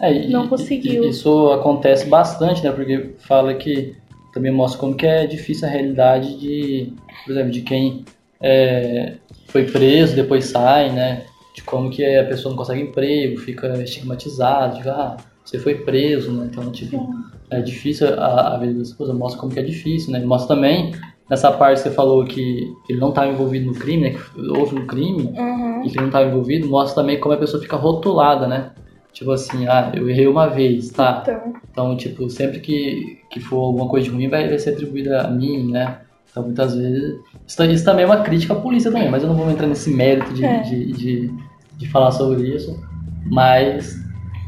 é, 0.00 0.26
não 0.28 0.48
conseguiu. 0.48 1.04
Isso 1.04 1.50
acontece 1.52 2.06
bastante, 2.06 2.62
né? 2.64 2.72
Porque 2.72 3.14
fala 3.18 3.54
que 3.54 3.94
também 4.32 4.52
mostra 4.52 4.80
como 4.80 4.94
que 4.94 5.06
é 5.06 5.26
difícil 5.26 5.68
a 5.68 5.70
realidade 5.70 6.38
de, 6.38 6.92
por 7.24 7.32
exemplo, 7.32 7.50
de 7.50 7.62
quem 7.62 8.04
é, 8.40 9.14
foi 9.48 9.64
preso, 9.64 10.16
depois 10.16 10.46
sai, 10.46 10.90
né? 10.90 11.24
De 11.54 11.62
como 11.62 11.90
que 11.90 12.04
a 12.04 12.24
pessoa 12.24 12.50
não 12.50 12.56
consegue 12.56 12.82
emprego, 12.82 13.38
fica 13.38 13.68
estigmatizado, 13.82 14.80
de, 14.80 14.88
ah, 14.88 15.16
você 15.44 15.58
foi 15.58 15.74
preso, 15.74 16.32
né? 16.32 16.48
Então, 16.50 16.70
tipo, 16.70 17.12
é 17.50 17.60
difícil 17.60 18.08
a, 18.14 18.54
a 18.54 18.58
vida 18.58 18.74
das 18.74 18.90
pessoas, 18.90 19.16
mostra 19.16 19.40
como 19.40 19.52
que 19.52 19.58
é 19.58 19.62
difícil, 19.62 20.12
né? 20.12 20.20
Mostra 20.20 20.54
também, 20.54 20.92
nessa 21.28 21.50
parte 21.52 21.82
que 21.82 21.88
você 21.88 21.94
falou 21.94 22.24
que 22.24 22.72
ele 22.88 23.00
não 23.00 23.10
estava 23.10 23.28
envolvido 23.28 23.66
no 23.66 23.74
crime, 23.74 24.10
né? 24.10 24.10
Que 24.10 24.40
houve 24.48 24.76
um 24.78 24.86
crime 24.86 25.34
uhum. 25.36 25.84
e 25.84 25.90
que 25.90 25.96
ele 25.96 26.00
não 26.00 26.06
estava 26.06 26.28
envolvido, 26.28 26.68
mostra 26.68 27.02
também 27.02 27.18
como 27.18 27.34
a 27.34 27.38
pessoa 27.38 27.62
fica 27.62 27.76
rotulada, 27.76 28.46
né? 28.46 28.70
Tipo 29.12 29.32
assim, 29.32 29.66
ah, 29.66 29.90
eu 29.94 30.08
errei 30.08 30.28
uma 30.28 30.46
vez, 30.46 30.90
tá? 30.90 31.22
Então, 31.22 31.52
então 31.70 31.96
tipo, 31.96 32.30
sempre 32.30 32.60
que, 32.60 33.18
que 33.28 33.40
for 33.40 33.58
alguma 33.58 33.88
coisa 33.88 34.08
de 34.08 34.14
ruim 34.14 34.28
vai, 34.28 34.48
vai 34.48 34.58
ser 34.58 34.70
atribuída 34.70 35.22
a 35.22 35.30
mim, 35.30 35.70
né? 35.70 35.98
Então, 36.30 36.44
muitas 36.44 36.74
vezes. 36.74 37.20
Isso, 37.46 37.62
isso, 37.64 37.84
também 37.84 38.04
é 38.04 38.06
uma 38.06 38.22
crítica 38.22 38.52
à 38.52 38.56
polícia 38.56 38.90
também, 38.90 39.10
mas 39.10 39.22
eu 39.22 39.28
não 39.28 39.36
vou 39.36 39.50
entrar 39.50 39.66
nesse 39.66 39.90
mérito 39.90 40.32
de, 40.32 40.44
é. 40.44 40.62
de, 40.62 40.92
de, 40.92 41.34
de, 41.76 41.88
falar 41.88 42.12
sobre 42.12 42.54
isso. 42.54 42.78
Mas 43.26 43.96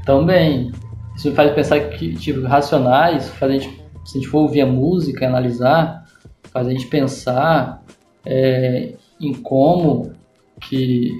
também, 0.06 0.70
isso 1.16 1.28
me 1.28 1.34
faz 1.34 1.52
pensar 1.52 1.80
que, 1.90 2.14
tipo, 2.14 2.42
racionais, 2.42 3.28
faz 3.30 3.52
a 3.52 3.54
gente, 3.58 3.84
se 4.04 4.18
a 4.18 4.20
gente 4.20 4.30
for 4.30 4.40
ouvir 4.40 4.60
a 4.60 4.66
música 4.66 5.24
e 5.24 5.26
analisar, 5.26 6.04
faz 6.44 6.66
a 6.68 6.70
gente 6.70 6.86
pensar 6.86 7.82
é, 8.24 8.94
em 9.20 9.34
como 9.34 10.12
que, 10.60 11.10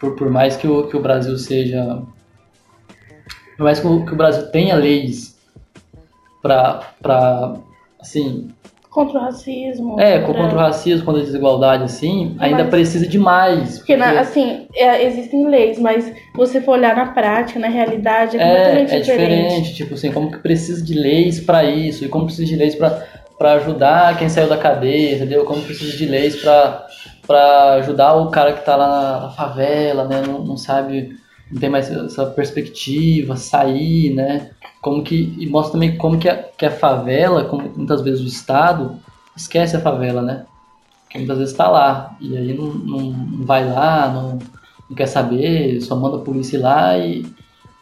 por, 0.00 0.16
por 0.16 0.30
mais 0.30 0.56
que 0.56 0.66
o, 0.66 0.88
que 0.88 0.96
o 0.96 1.02
Brasil 1.02 1.36
seja. 1.38 2.02
Por 3.56 3.64
mais 3.64 3.78
que 3.78 3.86
o, 3.86 4.04
que 4.04 4.12
o 4.12 4.16
Brasil 4.16 4.50
tenha 4.50 4.74
leis 4.74 5.38
para, 6.42 7.54
assim, 8.00 8.48
Contra 8.90 9.20
o 9.20 9.22
racismo. 9.22 10.00
É, 10.00 10.18
contra, 10.18 10.42
contra 10.42 10.58
o 10.58 10.60
racismo, 10.60 11.06
contra 11.06 11.22
a 11.22 11.24
desigualdade, 11.24 11.84
assim, 11.84 12.34
ainda 12.40 12.64
mas, 12.64 12.70
precisa 12.70 13.06
de 13.06 13.20
mais. 13.20 13.78
Porque, 13.78 13.96
porque... 13.96 14.16
Assim, 14.18 14.66
é, 14.74 15.06
existem 15.06 15.46
leis, 15.46 15.78
mas 15.78 16.12
você 16.34 16.60
for 16.60 16.72
olhar 16.72 16.96
na 16.96 17.06
prática, 17.06 17.60
na 17.60 17.68
realidade, 17.68 18.36
é, 18.36 18.40
é 18.40 18.46
completamente 18.46 18.92
é 18.92 18.98
diferente. 18.98 19.32
É 19.32 19.46
diferente, 19.46 19.74
tipo 19.74 19.94
assim, 19.94 20.10
como 20.10 20.32
que 20.32 20.38
precisa 20.38 20.84
de 20.84 20.94
leis 20.94 21.38
para 21.38 21.62
isso, 21.62 22.04
e 22.04 22.08
como 22.08 22.24
precisa 22.24 22.48
de 22.48 22.56
leis 22.56 22.74
para 22.74 23.52
ajudar 23.52 24.18
quem 24.18 24.28
saiu 24.28 24.48
da 24.48 24.58
cadeia, 24.58 25.14
entendeu? 25.14 25.44
Como 25.44 25.62
precisa 25.62 25.96
de 25.96 26.06
leis 26.06 26.34
para 26.42 27.74
ajudar 27.74 28.14
o 28.14 28.28
cara 28.28 28.54
que 28.54 28.64
tá 28.64 28.74
lá 28.74 28.88
na, 28.88 29.20
na 29.20 29.30
favela, 29.30 30.04
né? 30.04 30.20
Não, 30.26 30.44
não 30.44 30.56
sabe, 30.56 31.10
não 31.48 31.60
tem 31.60 31.70
mais 31.70 31.88
essa 31.88 32.26
perspectiva, 32.26 33.36
sair, 33.36 34.12
né? 34.14 34.50
Como 34.80 35.02
que 35.02 35.34
e 35.38 35.46
mostra 35.46 35.72
também 35.72 35.96
como 35.96 36.18
que 36.18 36.28
a, 36.28 36.36
que 36.36 36.64
a 36.64 36.70
favela, 36.70 37.44
como 37.44 37.70
muitas 37.76 38.00
vezes 38.00 38.20
o 38.22 38.26
Estado 38.26 38.96
esquece 39.36 39.76
a 39.76 39.80
favela, 39.80 40.22
né? 40.22 40.46
Que 41.08 41.18
muitas 41.18 41.38
vezes 41.38 41.52
está 41.52 41.68
lá 41.68 42.16
e 42.20 42.36
aí 42.36 42.54
não, 42.54 42.66
não, 42.66 43.44
vai 43.44 43.68
lá, 43.68 44.08
não, 44.08 44.38
não, 44.88 44.96
quer 44.96 45.06
saber, 45.06 45.80
só 45.80 45.96
manda 45.96 46.16
a 46.16 46.20
polícia 46.20 46.56
ir 46.56 46.60
lá 46.60 46.98
e, 46.98 47.20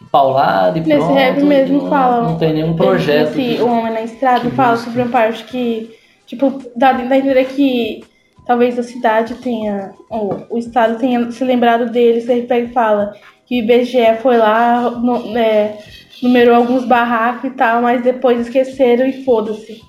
e 0.01 0.05
paulada 0.11 0.79
e 0.79 0.81
Nesse 0.81 0.99
pronto. 0.99 1.15
rap 1.15 1.43
mesmo 1.43 1.83
não, 1.83 1.91
fala. 1.91 2.23
Não 2.23 2.39
tem 2.39 2.55
nenhum 2.55 2.75
projeto. 2.75 3.39
Esse, 3.39 3.63
o 3.63 3.69
Homem 3.69 3.93
na 3.93 4.03
Estrada 4.03 4.51
fala 4.51 4.77
sobre 4.77 5.03
uma 5.03 5.11
parte 5.11 5.45
que, 5.45 5.95
tipo, 6.27 6.63
dá, 6.75 6.93
dá 6.93 7.15
a 7.15 7.19
entender 7.19 7.45
que 7.45 8.03
talvez 8.47 8.79
a 8.79 8.83
cidade 8.83 9.35
tenha, 9.35 9.93
ou 10.09 10.47
o 10.51 10.59
Estado 10.59 10.99
tenha 10.99 11.31
se 11.31 11.45
lembrado 11.45 11.91
dele, 11.91 12.23
você 12.23 12.41
pega 12.43 12.67
e 12.67 12.73
fala 12.73 13.13
que 13.49 13.55
o 13.55 13.65
IBGE 13.65 14.19
foi 14.21 14.37
lá, 14.37 14.91
no, 14.91 15.37
é, 15.37 15.79
numerou 16.23 16.55
alguns 16.55 16.85
barracos 16.85 17.51
e 17.51 17.55
tal, 17.55 17.81
mas 17.81 18.03
depois 18.03 18.41
esqueceram 18.41 19.07
e 19.07 19.25
foda-se. 19.25 19.81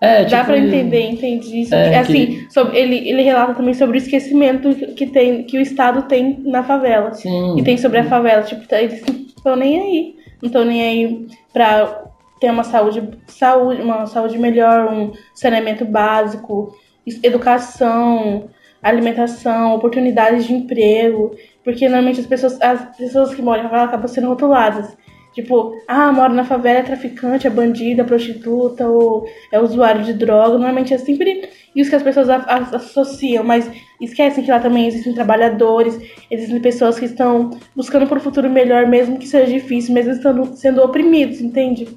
É, 0.00 0.24
tipo, 0.24 0.30
Dá 0.30 0.44
pra 0.44 0.58
entender, 0.58 1.00
entendi 1.02 1.62
isso. 1.62 1.74
É, 1.74 1.98
assim, 1.98 2.26
que... 2.26 2.52
sobre, 2.52 2.78
ele, 2.78 3.08
ele 3.08 3.22
relata 3.22 3.54
também 3.54 3.74
sobre 3.74 3.96
o 3.96 4.00
esquecimento 4.00 4.74
que, 4.94 5.06
tem, 5.06 5.44
que 5.44 5.56
o 5.58 5.60
Estado 5.60 6.02
tem 6.02 6.40
na 6.44 6.62
favela. 6.62 7.12
Sim. 7.12 7.58
E 7.58 7.62
tem 7.62 7.76
sobre 7.76 7.98
a 7.98 8.04
favela. 8.04 8.42
Tipo, 8.42 8.66
tá, 8.66 8.82
eles 8.82 9.02
não 9.06 9.16
estão 9.36 9.56
nem 9.56 9.80
aí. 9.80 10.16
Não 10.42 10.46
estão 10.48 10.64
nem 10.64 10.82
aí 10.82 11.26
pra 11.52 12.04
ter 12.40 12.50
uma 12.50 12.64
saúde, 12.64 13.02
saúde, 13.26 13.80
uma 13.80 14.06
saúde 14.06 14.36
melhor, 14.36 14.92
um 14.92 15.12
saneamento 15.34 15.84
básico, 15.86 16.76
educação, 17.22 18.50
alimentação, 18.82 19.74
oportunidades 19.74 20.46
de 20.46 20.52
emprego, 20.52 21.34
porque 21.64 21.88
normalmente 21.88 22.20
as 22.20 22.26
pessoas, 22.26 22.60
as 22.60 22.96
pessoas 22.96 23.34
que 23.34 23.42
moram 23.42 23.64
favela 23.64 23.84
acabam 23.84 24.06
sendo 24.06 24.28
rotuladas. 24.28 24.94
Tipo, 25.34 25.74
ah, 25.88 26.12
mora 26.12 26.32
na 26.32 26.44
favela, 26.44 26.78
é 26.78 26.82
traficante, 26.82 27.44
é 27.44 27.50
bandida, 27.50 28.02
é 28.02 28.04
prostituta 28.04 28.86
ou 28.86 29.26
é 29.50 29.58
usuário 29.58 30.04
de 30.04 30.12
droga. 30.12 30.50
Normalmente 30.50 30.94
é 30.94 30.98
sempre 30.98 31.48
isso 31.74 31.90
que 31.90 31.96
as 31.96 32.04
pessoas 32.04 32.28
associam, 32.30 33.42
mas 33.42 33.68
esquecem 34.00 34.44
que 34.44 34.50
lá 34.50 34.60
também 34.60 34.86
existem 34.86 35.12
trabalhadores, 35.12 35.98
existem 36.30 36.60
pessoas 36.60 37.00
que 37.00 37.06
estão 37.06 37.50
buscando 37.74 38.06
por 38.06 38.18
um 38.18 38.20
futuro 38.20 38.48
melhor, 38.48 38.86
mesmo 38.86 39.18
que 39.18 39.26
seja 39.26 39.52
difícil, 39.52 39.92
mesmo 39.92 40.12
estando 40.12 40.54
sendo 40.54 40.80
oprimidos, 40.84 41.40
entende? 41.40 41.88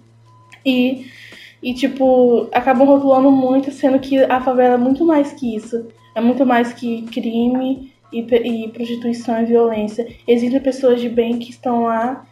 E, 0.66 1.06
e 1.62 1.76
tipo, 1.76 2.48
acabam 2.52 2.88
rotulando 2.88 3.30
muito, 3.30 3.70
sendo 3.70 4.00
que 4.00 4.18
a 4.24 4.42
favela 4.42 4.74
é 4.76 4.78
muito 4.78 5.06
mais 5.06 5.34
que 5.34 5.56
isso. 5.56 5.88
É 6.16 6.22
muito 6.22 6.44
mais 6.44 6.74
que 6.74 7.04
crime 7.04 7.94
e, 8.12 8.22
e 8.22 8.68
prostituição 8.70 9.42
e 9.42 9.46
violência. 9.46 10.08
Existem 10.28 10.60
pessoas 10.60 11.02
de 11.02 11.10
bem 11.10 11.40
que 11.40 11.50
estão 11.50 11.84
lá 11.84 12.26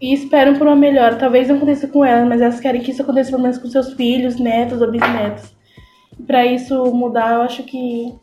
e 0.00 0.12
esperam 0.12 0.54
por 0.56 0.66
uma 0.66 0.76
melhora. 0.76 1.16
Talvez 1.16 1.48
não 1.48 1.56
aconteça 1.56 1.86
com 1.88 2.04
elas, 2.04 2.28
mas 2.28 2.40
elas 2.40 2.60
querem 2.60 2.80
que 2.80 2.90
isso 2.90 3.02
aconteça 3.02 3.30
pelo 3.30 3.42
menos 3.42 3.58
com 3.58 3.68
seus 3.68 3.92
filhos, 3.94 4.38
netos 4.38 4.80
ou 4.80 4.90
bisnetos. 4.90 5.54
Para 6.26 6.46
isso 6.46 6.84
mudar, 6.94 7.34
eu 7.34 7.42
acho 7.42 7.62
que 7.62 8.14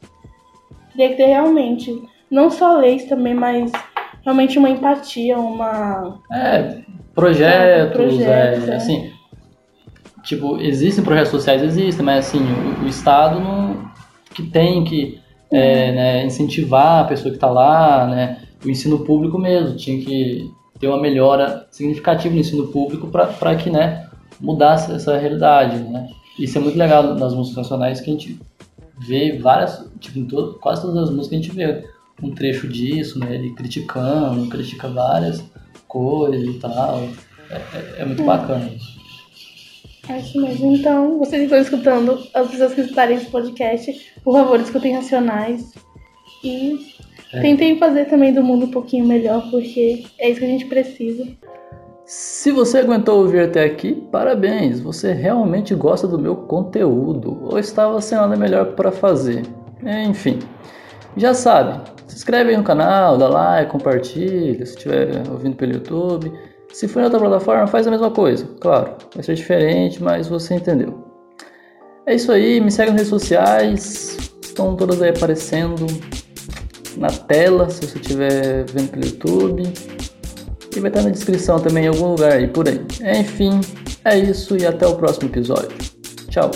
teria 0.92 1.10
que 1.10 1.16
ter 1.16 1.28
realmente, 1.28 2.02
não 2.30 2.50
só 2.50 2.78
leis 2.78 3.06
também, 3.06 3.34
mas 3.34 3.72
realmente 4.24 4.58
uma 4.58 4.70
empatia, 4.70 5.38
uma. 5.38 6.20
É, 6.32 6.82
projetos, 7.13 7.94
projetos 7.94 8.68
é, 8.68 8.72
é. 8.72 8.76
assim. 8.76 9.12
Tipo, 10.24 10.60
existem 10.60 11.04
projetos 11.04 11.32
sociais, 11.32 11.63
existem, 11.63 12.04
mas 12.04 12.28
assim, 12.28 12.40
o, 12.40 12.86
o 12.86 12.88
Estado 12.88 13.40
não. 13.40 13.90
que 14.34 14.44
tem 14.44 14.84
que 14.84 15.20
é, 15.52 15.92
né, 15.92 16.26
incentivar 16.26 17.04
a 17.04 17.08
pessoa 17.08 17.30
que 17.30 17.38
está 17.38 17.50
lá, 17.50 18.08
né? 18.08 18.42
O 18.64 18.70
ensino 18.70 19.00
público 19.00 19.38
mesmo, 19.38 19.76
tinha 19.76 20.04
que 20.04 20.52
ter 20.80 20.88
uma 20.88 21.00
melhora 21.00 21.68
significativa 21.72 22.34
no 22.34 22.40
ensino 22.40 22.68
público 22.68 23.08
para 23.08 23.56
que 23.56 23.70
né, 23.70 24.08
mudasse 24.40 24.92
essa 24.92 25.18
realidade. 25.18 25.78
Né? 25.78 26.10
Isso 26.40 26.58
é 26.58 26.62
muito 26.62 26.78
legal 26.78 27.16
nas 27.16 27.34
músicas 27.34 27.64
nacionais 27.64 28.02
que 28.02 28.10
a 28.10 28.14
gente 28.14 28.40
vê 29.00 29.38
várias, 29.38 29.86
tipo, 30.00 30.24
todo, 30.26 30.56
quase 30.60 30.82
todas 30.82 31.04
as 31.04 31.10
músicas 31.10 31.40
a 31.40 31.42
gente 31.42 31.56
vê 31.56 31.86
um 32.22 32.32
trecho 32.32 32.68
disso, 32.68 33.20
né? 33.20 33.36
Ele 33.36 33.54
criticando, 33.54 34.48
critica 34.48 34.88
várias 34.88 35.44
coisas 35.88 36.44
e 36.44 36.60
tal. 36.60 37.04
É, 37.50 37.56
é, 37.56 37.96
é 38.00 38.06
muito 38.06 38.24
bacana 38.24 38.68
isso. 38.70 38.97
É 40.10 40.20
isso 40.20 40.41
mesmo. 40.41 40.74
Então, 40.74 41.20
vocês 41.20 41.43
estão 41.43 41.60
escutando, 41.60 42.20
as 42.34 42.50
pessoas 42.50 42.74
que 42.74 42.82
escutarem 42.82 43.17
esse 43.17 43.28
podcast, 43.28 44.13
por 44.24 44.34
favor, 44.34 44.60
escutem 44.60 44.96
Racionais. 44.96 45.74
E 46.43 46.98
é. 47.34 47.41
Tentei 47.41 47.78
fazer 47.78 48.06
também 48.06 48.34
do 48.34 48.41
mundo 48.41 48.65
um 48.65 48.72
pouquinho 48.72 49.06
melhor, 49.06 49.50
porque 49.52 50.06
é 50.20 50.30
isso 50.30 50.39
que 50.39 50.46
a 50.46 50.50
gente 50.50 50.65
precisa. 50.65 51.28
Se 52.06 52.52
você 52.52 52.78
aguentou 52.78 53.20
ouvir 53.20 53.41
até 53.41 53.65
aqui, 53.65 53.93
parabéns! 54.10 54.80
Você 54.80 55.12
realmente 55.12 55.76
gosta 55.76 56.08
do 56.08 56.17
meu 56.17 56.38
conteúdo 56.38 57.50
ou 57.52 57.60
estava 57.60 58.00
sem 58.02 58.17
nada 58.17 58.38
melhor 58.38 58.76
para 58.76 58.93
fazer. 58.93 59.43
Enfim, 60.08 60.39
já 61.17 61.34
sabe, 61.34 61.82
se 62.08 62.15
inscreve 62.15 62.52
aí 62.52 62.58
no 62.58 62.63
canal, 62.63 63.17
dá 63.17 63.28
like, 63.28 63.72
compartilha 63.72 64.65
se 64.65 64.74
estiver 64.74 65.22
ouvindo 65.30 65.58
pelo 65.58 65.74
YouTube. 65.74 66.32
Se 66.71 66.88
for 66.88 66.99
em 66.99 67.03
outra 67.03 67.19
plataforma, 67.19 67.67
faz 67.67 67.88
a 67.88 67.91
mesma 67.91 68.12
coisa. 68.12 68.47
Claro, 68.60 68.93
vai 69.13 69.23
ser 69.23 69.36
diferente, 69.36 70.01
mas 70.01 70.27
você 70.27 70.56
entendeu. 70.56 71.03
É 72.06 72.15
isso 72.15 72.32
aí, 72.32 72.62
me 72.62 72.71
segue 72.71 72.91
nas 72.91 72.99
redes 72.99 73.10
sociais, 73.10 74.17
estão 74.41 74.75
todas 74.75 75.01
aí 75.01 75.10
aparecendo 75.10 75.86
na 76.97 77.10
tela, 77.10 77.69
se 77.69 77.86
você 77.86 77.97
estiver 77.97 78.65
vendo 78.71 78.91
pelo 78.91 79.06
YouTube. 79.06 79.63
E 80.75 80.80
vai 80.80 80.89
estar 80.89 81.01
na 81.01 81.10
descrição 81.10 81.60
também 81.60 81.86
em 81.86 81.88
algum 81.88 82.12
lugar 82.12 82.34
aí 82.34 82.47
por 82.47 82.67
aí. 82.67 82.80
Enfim, 83.19 83.60
é 84.06 84.17
isso 84.17 84.56
e 84.56 84.65
até 84.65 84.86
o 84.86 84.95
próximo 84.95 85.27
episódio. 85.27 85.75
Tchau! 86.30 86.51